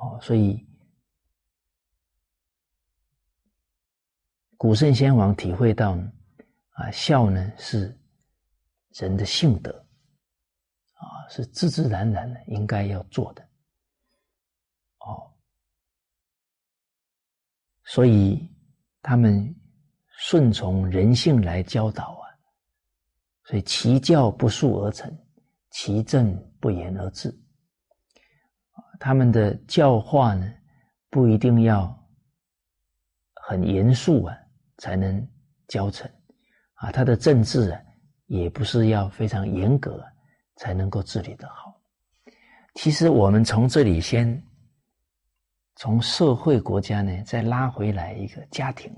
[0.00, 0.66] 哦，所以
[4.56, 5.96] 古圣先王体会到。
[6.78, 7.98] 啊，孝呢是
[8.90, 9.72] 人的性德，
[10.92, 13.42] 啊，是自自然然的应该要做的，
[14.98, 15.32] 哦，
[17.82, 18.46] 所以
[19.00, 19.56] 他们
[20.18, 22.28] 顺从人性来教导啊，
[23.44, 25.10] 所以其教不述而成，
[25.70, 27.34] 其政不言而治，
[28.98, 30.52] 他们的教化呢
[31.10, 31.96] 不一定要
[33.34, 34.36] 很严肃啊
[34.78, 35.26] 才能
[35.68, 36.10] 教成。
[36.74, 37.80] 啊，他的政治啊，
[38.26, 40.04] 也不是要非常严格
[40.56, 41.80] 才能够治理的好。
[42.74, 44.42] 其实我们从这里先
[45.76, 48.94] 从社会国家呢，再拉回来一个家庭。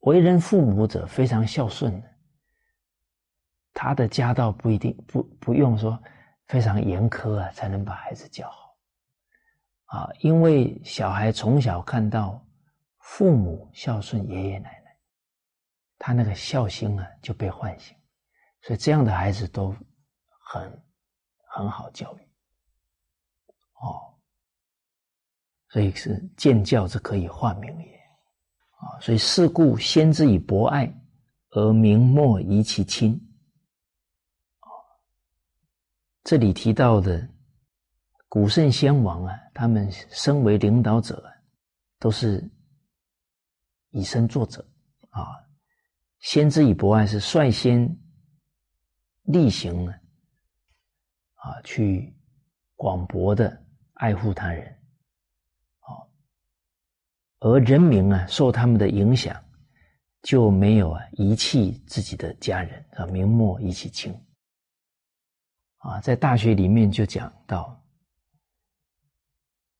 [0.00, 2.11] 为人父母者非常孝顺的，
[3.74, 6.02] 他的家道不一定不不用说
[6.46, 8.76] 非常严苛啊，才能把孩子教好。
[9.86, 12.40] 啊，因为小孩从小看到。
[13.04, 14.96] 父母孝顺爷爷奶奶，
[15.98, 17.96] 他那个孝心啊就被唤醒，
[18.60, 19.74] 所以这样的孩子都
[20.38, 20.84] 很
[21.48, 22.20] 很好教育。
[23.80, 24.14] 哦，
[25.70, 27.96] 所以是见教之可以化名也。
[28.78, 30.88] 啊，所以是故先之以博爱，
[31.50, 33.20] 而明莫遗其亲。
[36.24, 37.28] 这里提到的
[38.28, 41.22] 古圣先王啊，他们身为领导者，
[41.98, 42.50] 都是。
[43.94, 44.62] 以身作则，
[45.10, 45.20] 啊，
[46.20, 47.94] 先知以博爱是率先
[49.24, 49.92] 例行呢，
[51.34, 52.16] 啊，去
[52.74, 54.66] 广博的爱护他人，
[55.80, 56.08] 啊，
[57.40, 59.44] 而人民啊受他们的影响，
[60.22, 64.18] 就没有啊遗弃自己的家人啊，明末遗弃清，
[65.82, 67.80] 啊，在大学里面就讲到，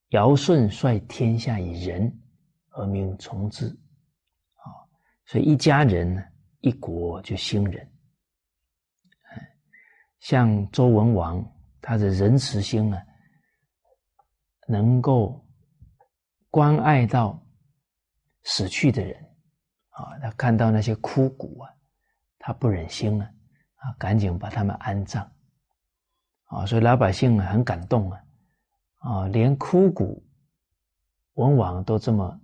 [0.08, 2.12] 尧舜率天下以仁
[2.70, 3.66] 而民从之。
[3.66, 4.66] 啊
[5.24, 6.22] 所以一家人呢，
[6.60, 7.88] 一国就兴仁。
[10.18, 11.44] 像周文王，
[11.80, 13.00] 他的仁慈心啊，
[14.68, 15.44] 能够
[16.50, 17.40] 关爱到
[18.42, 19.16] 死去的人
[19.90, 21.70] 啊，他看到那些枯骨啊，
[22.38, 23.32] 他不忍心啊，
[23.76, 25.31] 啊，赶紧把他们安葬
[26.52, 28.20] 啊，所以老百姓啊很感动啊，
[28.98, 30.24] 啊，连枯骨
[31.34, 32.40] 文王都这么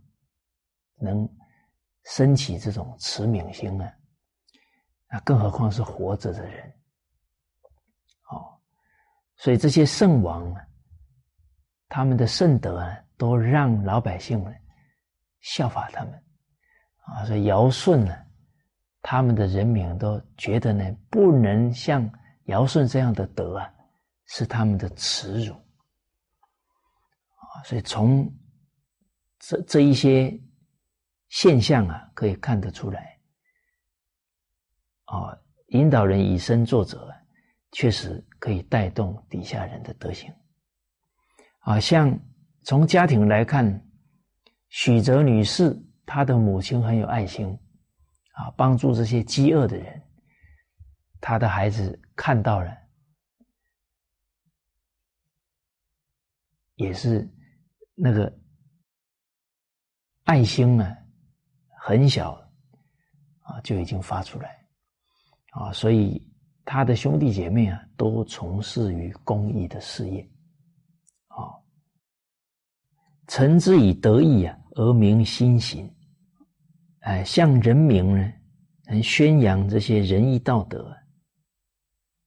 [1.01, 1.29] 能。
[2.05, 3.93] 升起这种慈悯心啊，
[5.11, 6.67] 那更何况是活着的人，
[8.31, 8.49] 哦，
[9.37, 10.67] 所以这些圣王啊，
[11.87, 14.51] 他们的圣德啊，都让老百姓呢
[15.41, 16.15] 效法他们
[17.01, 18.17] 啊，所以尧舜呢，
[19.03, 22.11] 他们的人民都觉得呢，不能像
[22.45, 23.71] 尧舜这样的德啊，
[24.29, 28.33] 是他们的耻辱啊，所以从
[29.39, 30.41] 这这一些。
[31.31, 33.21] 现象啊，可以看得出来，
[35.05, 37.07] 啊，引导人以身作则，
[37.73, 40.35] 确实可以带动底下人的德行。
[41.59, 42.19] 啊，像
[42.65, 43.87] 从家庭来看，
[44.71, 47.47] 许哲女士她的母亲很有爱心，
[48.33, 50.03] 啊，帮助这些饥饿的人，
[51.21, 52.75] 她的孩子看到了，
[56.79, 57.25] 也是
[57.95, 58.37] 那个
[60.25, 60.97] 爱心呢。
[61.81, 62.33] 很小
[63.41, 64.63] 啊，就已经发出来
[65.53, 66.23] 啊，所以
[66.65, 70.21] 他的兄弟姐妹啊，都从事于公益的事业
[71.29, 71.49] 啊。
[73.27, 75.91] 臣之以德义啊，而民心行，
[77.01, 78.33] 哎，向人民呢，
[78.85, 80.95] 能宣扬这些仁义道德，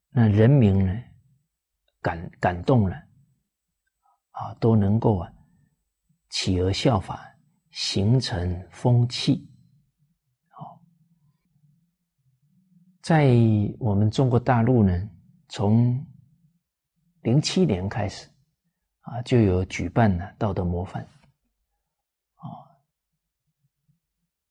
[0.10, 1.04] 那人民呢，
[2.02, 2.96] 感感动了
[4.32, 5.32] 啊，都能够啊，
[6.30, 7.20] 企鹅效法，
[7.72, 9.48] 形成风气。
[13.02, 13.36] 在
[13.80, 15.10] 我们中国大陆呢，
[15.50, 16.06] 从
[17.22, 18.30] 零七年开始
[19.02, 21.04] 啊，就有举办了道德模范。
[22.36, 22.46] 啊，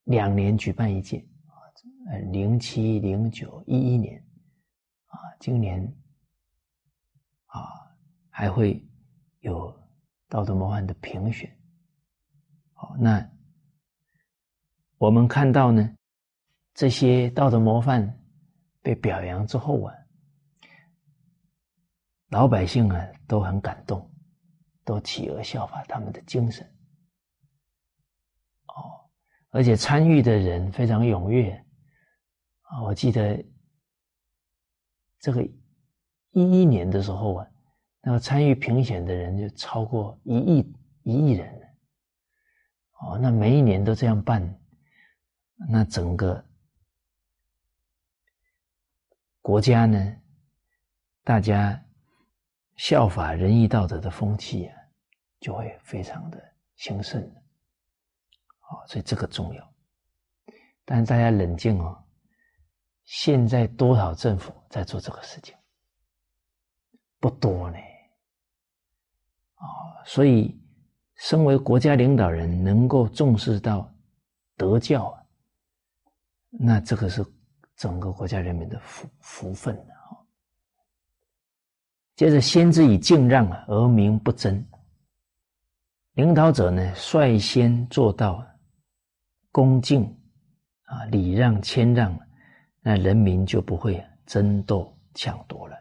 [0.03, 1.55] 两年举办一届啊，
[2.11, 4.21] 呃，零七、零九、一一年
[5.07, 5.81] 啊，今年
[7.47, 7.63] 啊
[8.31, 8.85] 还会
[9.41, 9.79] 有
[10.29, 11.55] 道德模范的评选。
[12.73, 13.31] 好，那
[14.97, 15.95] 我们看到呢，
[16.73, 18.23] 这些道德模范
[18.81, 19.95] 被表扬之后啊，
[22.29, 24.07] 老百姓啊都很感动。
[24.83, 26.67] 都企鹅效法他们的精神，
[28.67, 29.07] 哦，
[29.51, 31.53] 而且参与的人非常踊跃
[32.63, 32.83] 啊！
[32.83, 33.45] 我记得
[35.21, 35.53] 这个一
[36.33, 37.47] 一年的时候啊，
[38.03, 41.55] 那么参与评选的人就超过一亿一亿人。
[43.01, 44.61] 哦，那每一年都这样办，
[45.69, 46.45] 那整个
[49.41, 50.17] 国家呢，
[51.25, 51.83] 大家
[52.77, 54.77] 效法仁义道德的风气啊。
[55.41, 56.39] 就会非常的
[56.77, 57.19] 兴盛，
[58.59, 59.75] 好，所以这个重要。
[60.85, 62.05] 但是大家冷静哦，
[63.05, 65.57] 现在多少政府在做这个事情？
[67.21, 67.79] 不多呢，
[69.61, 70.59] 啊，所以
[71.17, 73.93] 身为国家领导人，能够重视到
[74.57, 75.15] 德教，
[76.51, 77.25] 那这个是
[77.77, 80.17] 整个国家人民的福福分啊。
[82.17, 84.67] 接着，先知以敬让而民不争。
[86.15, 88.45] 领导者呢，率先做到
[89.53, 90.05] 恭敬
[90.83, 92.19] 啊，礼让谦让，
[92.81, 95.77] 那人民就不会争斗抢夺了。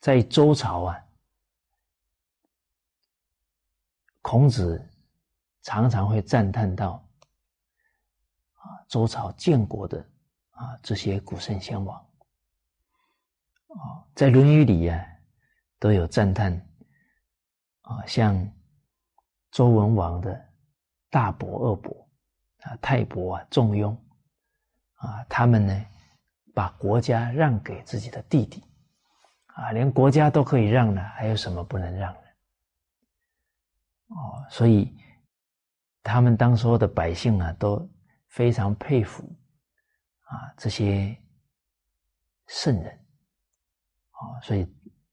[0.00, 0.98] 在周朝啊，
[4.22, 4.84] 孔子
[5.62, 7.04] 常常会赞叹到
[8.54, 9.98] 啊，周朝建国的
[10.50, 11.96] 啊这些古圣先王
[13.68, 15.04] 啊，在《论语》里啊
[15.78, 16.52] 都有赞叹
[17.82, 18.50] 啊，像。
[19.50, 20.38] 周文王的
[21.08, 22.06] 大伯、二伯
[22.60, 23.98] 啊，太伯啊，仲雍
[24.96, 25.86] 啊，他们呢，
[26.54, 28.62] 把国家让给自己的弟弟
[29.46, 32.27] 啊，连国家都可以让了，还有什么不能让的？
[34.08, 34.96] 哦，所以
[36.02, 37.88] 他们当时候的百姓啊，都
[38.28, 39.24] 非常佩服
[40.24, 41.16] 啊这些
[42.46, 42.94] 圣人。
[44.10, 44.66] 啊，所以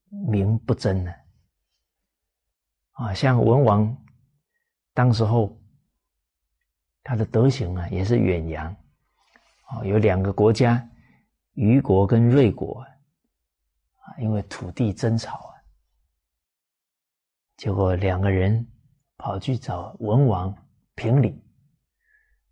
[0.09, 1.13] 名不争呢
[2.93, 3.95] 啊，像文王。
[4.95, 5.55] 当时候，
[7.03, 8.75] 他的德行啊，也是远扬，
[9.65, 10.89] 啊，有两个国家，
[11.53, 15.53] 虞国跟芮国，啊，因为土地争吵啊，
[17.57, 18.65] 结果两个人
[19.17, 20.55] 跑去找文王
[20.95, 21.29] 评理，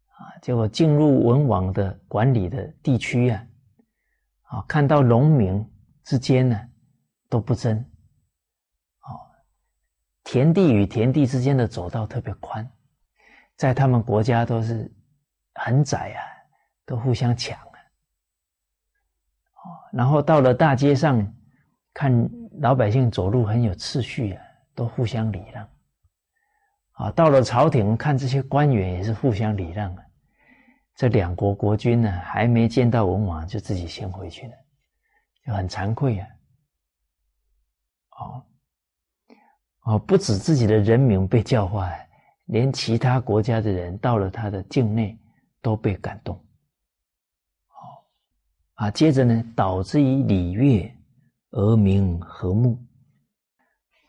[0.07, 3.45] 啊，结果进入文王的管理的地区啊，
[4.43, 5.63] 啊，看到农民
[6.03, 6.59] 之间呢
[7.29, 7.77] 都不争。
[9.01, 9.19] 哦
[10.23, 12.67] 田地与田地之间的走道特别宽，
[13.57, 14.89] 在他们国家都是
[15.53, 16.23] 很窄啊，
[16.85, 17.77] 都互相抢啊。
[19.53, 21.31] 哦，然后到了大街上，
[21.93, 22.29] 看
[22.61, 25.67] 老百姓走路很有秩序啊，都互相礼让。
[26.93, 30.03] 啊，到了朝廷看这些官员也是互相礼让啊。
[30.95, 34.53] 这两国国君呢，还没见到文王就自己先回去了，
[35.45, 36.27] 就很惭愧啊。
[38.17, 38.43] 哦。
[39.85, 41.91] 哦，不止自己的人民被教化，
[42.45, 45.19] 连其他国家的人到了他的境内
[45.61, 46.35] 都被感动。
[47.67, 48.05] 好，
[48.75, 50.89] 啊，接着呢，导致以礼乐
[51.49, 52.79] 而民和睦。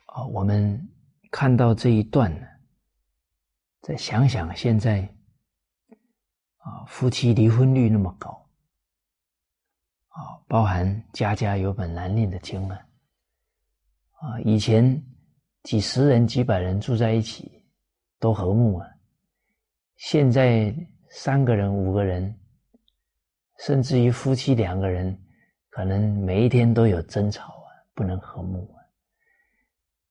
[0.07, 0.81] 啊，我们
[1.33, 2.47] 看到这一段呢，
[3.85, 5.01] 再想想现在，
[6.57, 8.31] 啊，夫妻离婚率那么高，
[10.09, 12.77] 啊，包含家家有本难念的经啊，
[14.21, 15.01] 啊，以前。
[15.65, 17.51] 几十人、几百人住在一起，
[18.19, 18.87] 都和睦啊。
[19.97, 20.71] 现在
[21.09, 22.39] 三个人、五个人，
[23.61, 25.19] 甚至于夫妻两个人，
[25.71, 28.77] 可能每一天都有争吵啊，不能和睦啊。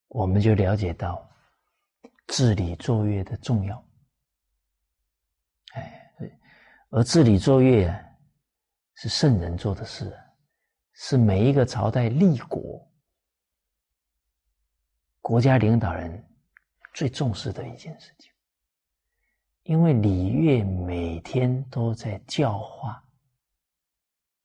[0.07, 1.23] 我们就了解到
[2.27, 3.85] 治理作乐的重要。
[5.73, 6.11] 哎，
[6.89, 7.93] 而治理作乐，
[8.95, 10.15] 是圣人做的事，
[10.93, 12.87] 是每一个朝代立国。
[15.21, 16.23] 国家领导人
[16.93, 18.31] 最重视的一件事情，
[19.63, 23.01] 因为礼乐每天都在教化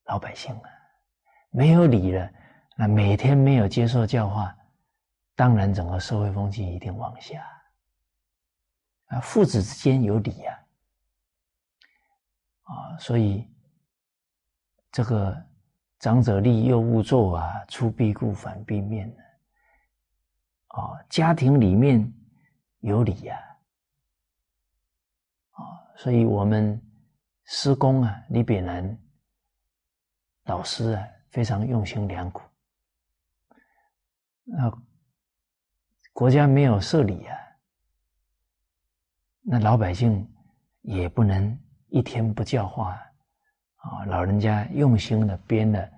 [0.05, 0.71] 老百姓啊，
[1.51, 2.31] 没有礼了，
[2.77, 4.57] 那每天没有接受教化，
[5.35, 7.45] 当然整个社会风气一定往下。
[9.09, 10.67] 啊，父子之间有礼呀，
[12.63, 13.47] 啊，所以
[14.93, 15.37] 这个
[15.99, 19.23] 长者立，幼勿作啊，出必固，反必面呢。
[20.69, 22.13] 啊，家庭里面
[22.81, 23.39] 有礼呀，
[25.53, 25.61] 啊，
[25.97, 26.81] 所以我们
[27.45, 28.99] 施工啊，李炳南
[30.45, 32.43] 老师啊，非常用心良苦。
[34.45, 34.71] 那
[36.13, 37.37] 国家没有设立啊，
[39.51, 40.29] 那老百姓
[40.83, 41.59] 也不能
[41.89, 42.93] 一天不教化
[43.77, 44.05] 啊。
[44.05, 45.91] 老人家用心的编了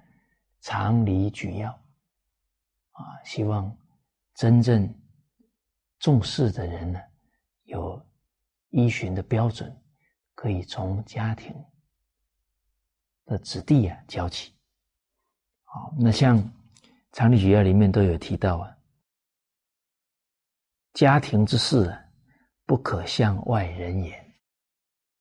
[0.61, 1.71] 常理举要
[2.93, 3.77] 啊，希望
[4.35, 4.89] 真正
[5.99, 7.01] 重视的人呢，
[7.65, 8.01] 有
[8.69, 9.77] 依循的标准。
[10.33, 11.55] 可以从家庭
[13.27, 14.55] 的子弟啊教起，
[15.65, 16.39] 好，那像
[17.13, 18.75] 《常理举要》里面都有提到啊，
[20.95, 22.03] 家庭之事啊，
[22.71, 24.33] 不可向外人言，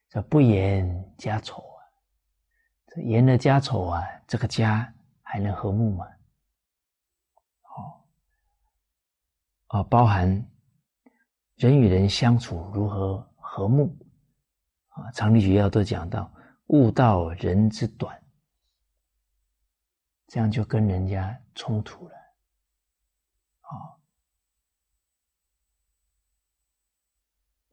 [0.07, 1.81] 这不言家丑啊，
[2.85, 4.93] 这言了家丑啊，这个家
[5.23, 6.05] 还能和睦吗？
[7.63, 8.05] 好，
[9.65, 10.47] 啊，包含
[11.55, 13.97] 人与人相处如何和睦。
[14.89, 16.31] 啊，常理举要都讲到
[16.67, 18.23] 悟道人之短，
[20.27, 22.15] 这样就跟人家冲突了。
[23.61, 23.97] 啊，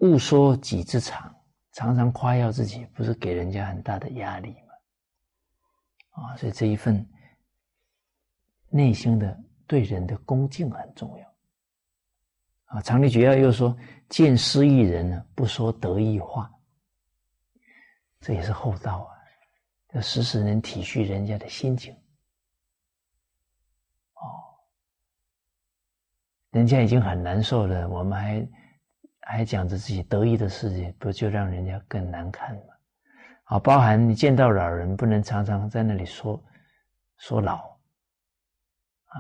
[0.07, 1.35] 勿说己之长，
[1.73, 6.23] 常常夸耀自己，不是给人家很大的压力吗？
[6.23, 7.07] 啊，所以这一份
[8.69, 11.35] 内心的对人的恭敬很重要。
[12.66, 13.77] 啊，常理举要又说，
[14.09, 16.51] 见失意人呢，不说得意话。
[18.20, 19.15] 这也是厚道啊，
[19.93, 21.95] 要时时能体恤人家的心情。
[24.15, 24.24] 哦，
[26.51, 28.49] 人家已经很难受了，我们还
[29.28, 32.74] 还讲着自己得意的事情，不就让人家更难看吗？
[33.44, 36.40] 啊，包含你见到老人，不能常常在那里说
[37.19, 37.57] 说老
[39.07, 39.19] 啊，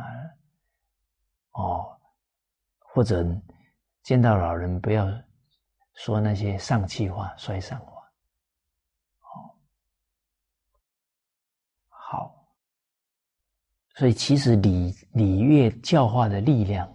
[1.52, 1.98] 哦，
[2.78, 3.24] 或者
[4.02, 5.06] 见到老人不要
[5.94, 7.92] 说那些丧气话、衰丧话。
[11.88, 12.46] 好
[13.96, 16.88] 所以，其实礼礼乐教化的力量，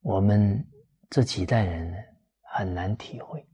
[0.00, 0.66] 我们
[1.08, 1.94] 这几代人
[2.54, 3.46] 很难体会。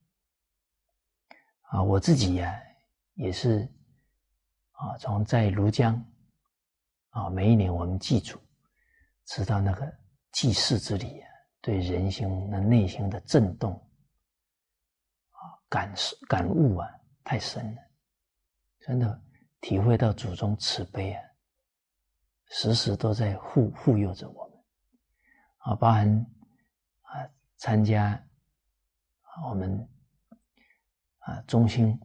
[1.62, 2.54] 啊，我自己呀，
[3.14, 3.68] 也是
[4.72, 5.94] 啊，从在庐江
[7.10, 8.38] 啊，每一年我们祭祖，
[9.26, 9.90] 知道那个
[10.32, 11.28] 祭祀之礼啊，
[11.60, 13.72] 对人心那内心的震动
[15.30, 16.88] 啊，感受感悟啊，
[17.24, 17.80] 太深了，
[18.80, 19.22] 真的
[19.60, 21.22] 体会到祖宗慈悲啊。
[22.54, 24.58] 时时都在护护佑着我们，
[25.58, 26.26] 啊，包含
[27.62, 28.20] 参加
[29.48, 29.88] 我们
[31.18, 31.96] 啊中心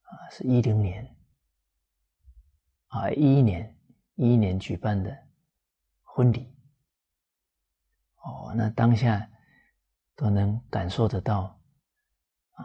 [0.00, 1.14] 啊是一零年
[2.86, 3.78] 啊一一年
[4.14, 5.14] 一一年举办的
[6.02, 6.50] 婚礼，
[8.22, 9.30] 哦，那当下
[10.16, 11.60] 都能感受得到
[12.52, 12.64] 啊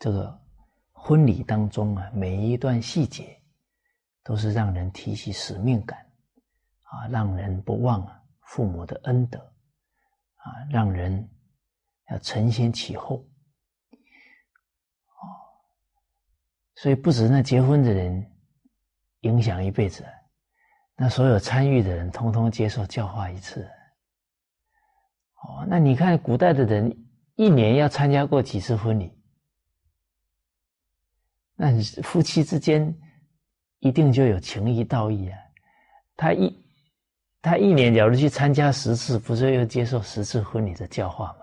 [0.00, 0.44] 这个
[0.90, 3.40] 婚礼当中啊每一段细节。
[4.22, 5.98] 都是让人提起使命感，
[6.82, 8.19] 啊，让人不忘啊
[8.50, 11.30] 父母的恩德，啊，让人
[12.10, 13.24] 要承先启后，
[15.06, 15.22] 哦，
[16.74, 18.28] 所以不止那结婚的人
[19.20, 20.04] 影响一辈子，
[20.96, 23.62] 那所有参与的人通通接受教化一次，
[25.44, 29.16] 哦，那你看古代的人一年要参加过几次婚礼？
[31.54, 32.92] 那夫妻之间？
[33.78, 35.38] 一定就有情谊道义啊！
[36.14, 36.54] 他一
[37.42, 41.38] 他一年假如去参加十次，不是又接受十次婚礼的教化吗？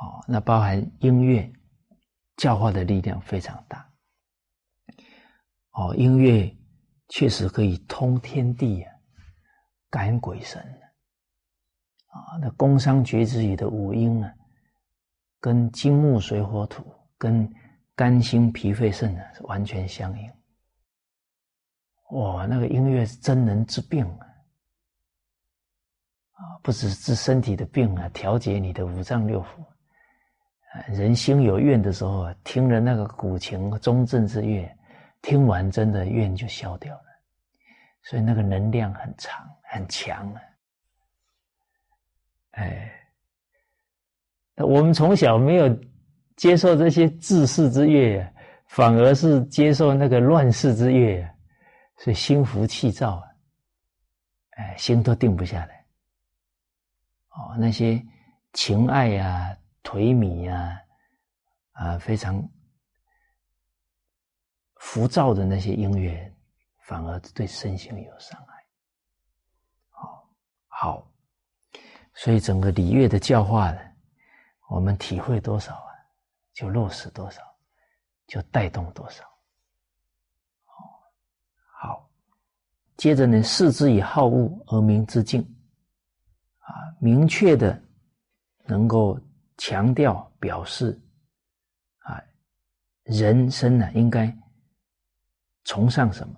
[0.00, 1.50] 哦，那包含音乐
[2.36, 3.90] 教化的力量非常大。
[5.70, 6.54] 哦，音乐
[7.08, 8.92] 确实可以通天地啊，
[9.90, 10.60] 感鬼神
[12.08, 12.36] 啊！
[12.40, 14.32] 那宫商角徵羽的五音啊，
[15.40, 16.84] 跟金木水火土
[17.18, 17.52] 跟。
[17.96, 20.28] 肝心脾肺肾呢是完全相应，
[22.14, 24.26] 哇，那个音乐是真能治病啊！
[26.32, 29.46] 啊，不止治身体的病啊，调节你的五脏六腑。
[30.88, 34.68] 人心有怨的时候，听了那个古琴中正之乐，
[35.22, 37.04] 听完真的怨就消掉了。
[38.02, 40.40] 所以那个能量很长很强啊！
[42.52, 42.90] 哎，
[44.56, 45.78] 我们从小没有。
[46.36, 48.28] 接受这些治世之乐，
[48.66, 51.24] 反而是接受那个乱世之乐，
[51.96, 53.28] 所以心浮气躁啊，
[54.50, 55.86] 哎，心都定不下来。
[57.30, 58.04] 哦，那些
[58.52, 60.80] 情爱呀、颓靡呀，
[61.72, 62.46] 啊，非常
[64.76, 66.32] 浮躁的那些音乐，
[66.82, 68.64] 反而对身心有伤害。
[69.88, 70.30] 好，
[70.68, 71.12] 好，
[72.14, 73.80] 所以整个礼乐的教化呢，
[74.68, 75.90] 我们体会多少啊，
[76.52, 77.42] 就落实多少，
[78.26, 79.24] 就带动多少。
[81.66, 82.08] 好，
[82.96, 85.42] 接着呢，视之以好恶而明之敬，
[86.58, 87.80] 啊，明确的
[88.66, 89.18] 能够
[89.56, 90.98] 强调表示，
[91.98, 92.22] 啊，
[93.02, 94.34] 人生呢应该
[95.64, 96.34] 崇尚什么，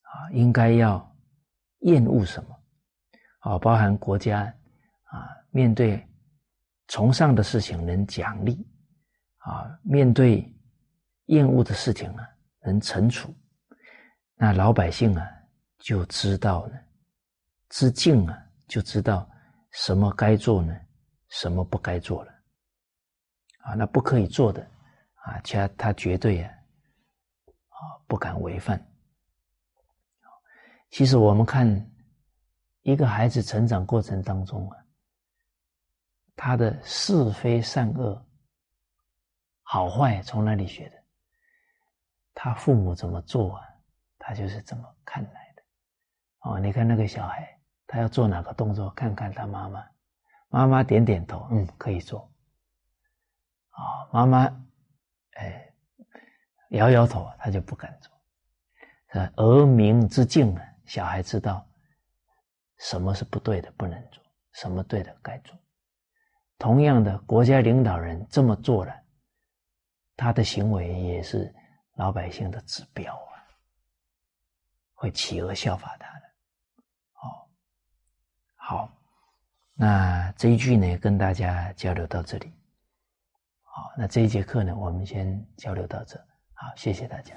[0.00, 1.14] 啊，应该要
[1.80, 2.56] 厌恶什么。
[3.40, 4.42] 啊，包含国家
[5.04, 6.04] 啊，面对
[6.88, 8.66] 崇尚的事情能奖励
[9.36, 10.52] 啊，面对
[11.26, 12.22] 厌恶的事情呢
[12.62, 13.32] 能惩处，
[14.36, 15.26] 那老百姓啊
[15.78, 16.78] 就知道呢，
[17.68, 18.38] 知敬啊
[18.68, 19.28] 就知道
[19.72, 20.78] 什么该做呢，
[21.28, 22.32] 什么不该做了
[23.62, 24.62] 啊，那不可以做的
[25.24, 26.50] 啊，他他绝对啊
[27.68, 28.80] 啊不敢违犯。
[30.90, 31.92] 其实我们看。
[32.82, 34.78] 一个孩子成长过程当中啊，
[36.36, 38.24] 他的是非善恶、
[39.64, 41.04] 好坏从哪里学的？
[42.32, 43.65] 他父母怎么做啊，
[44.26, 45.62] 他就是这么看来的。
[46.40, 49.86] 哦，你看那个小孩，他要做哪个动作，看看他妈妈，
[50.48, 52.28] 妈妈点点头，嗯，可以做。
[53.70, 54.66] 啊，妈妈，
[55.34, 55.72] 哎，
[56.70, 58.12] 摇摇头，他就不敢做。
[59.36, 61.64] 儿明之境啊，小孩知道。
[62.78, 64.20] 什么是不对的，不能做；
[64.54, 65.56] 什么对的，该做。
[66.58, 68.92] 同样的，国家领导人这么做了，
[70.16, 71.54] 他的行为也是
[71.94, 73.35] 老百姓的指标啊，
[74.96, 76.26] 会企鹅效法他的。
[77.22, 77.46] 哦，
[78.56, 78.90] 好，
[79.74, 82.52] 那这一句呢，跟大家交流到这里。
[83.62, 86.18] 好，那这一节课呢，我们先交流到这。
[86.54, 87.36] 好，谢谢大家。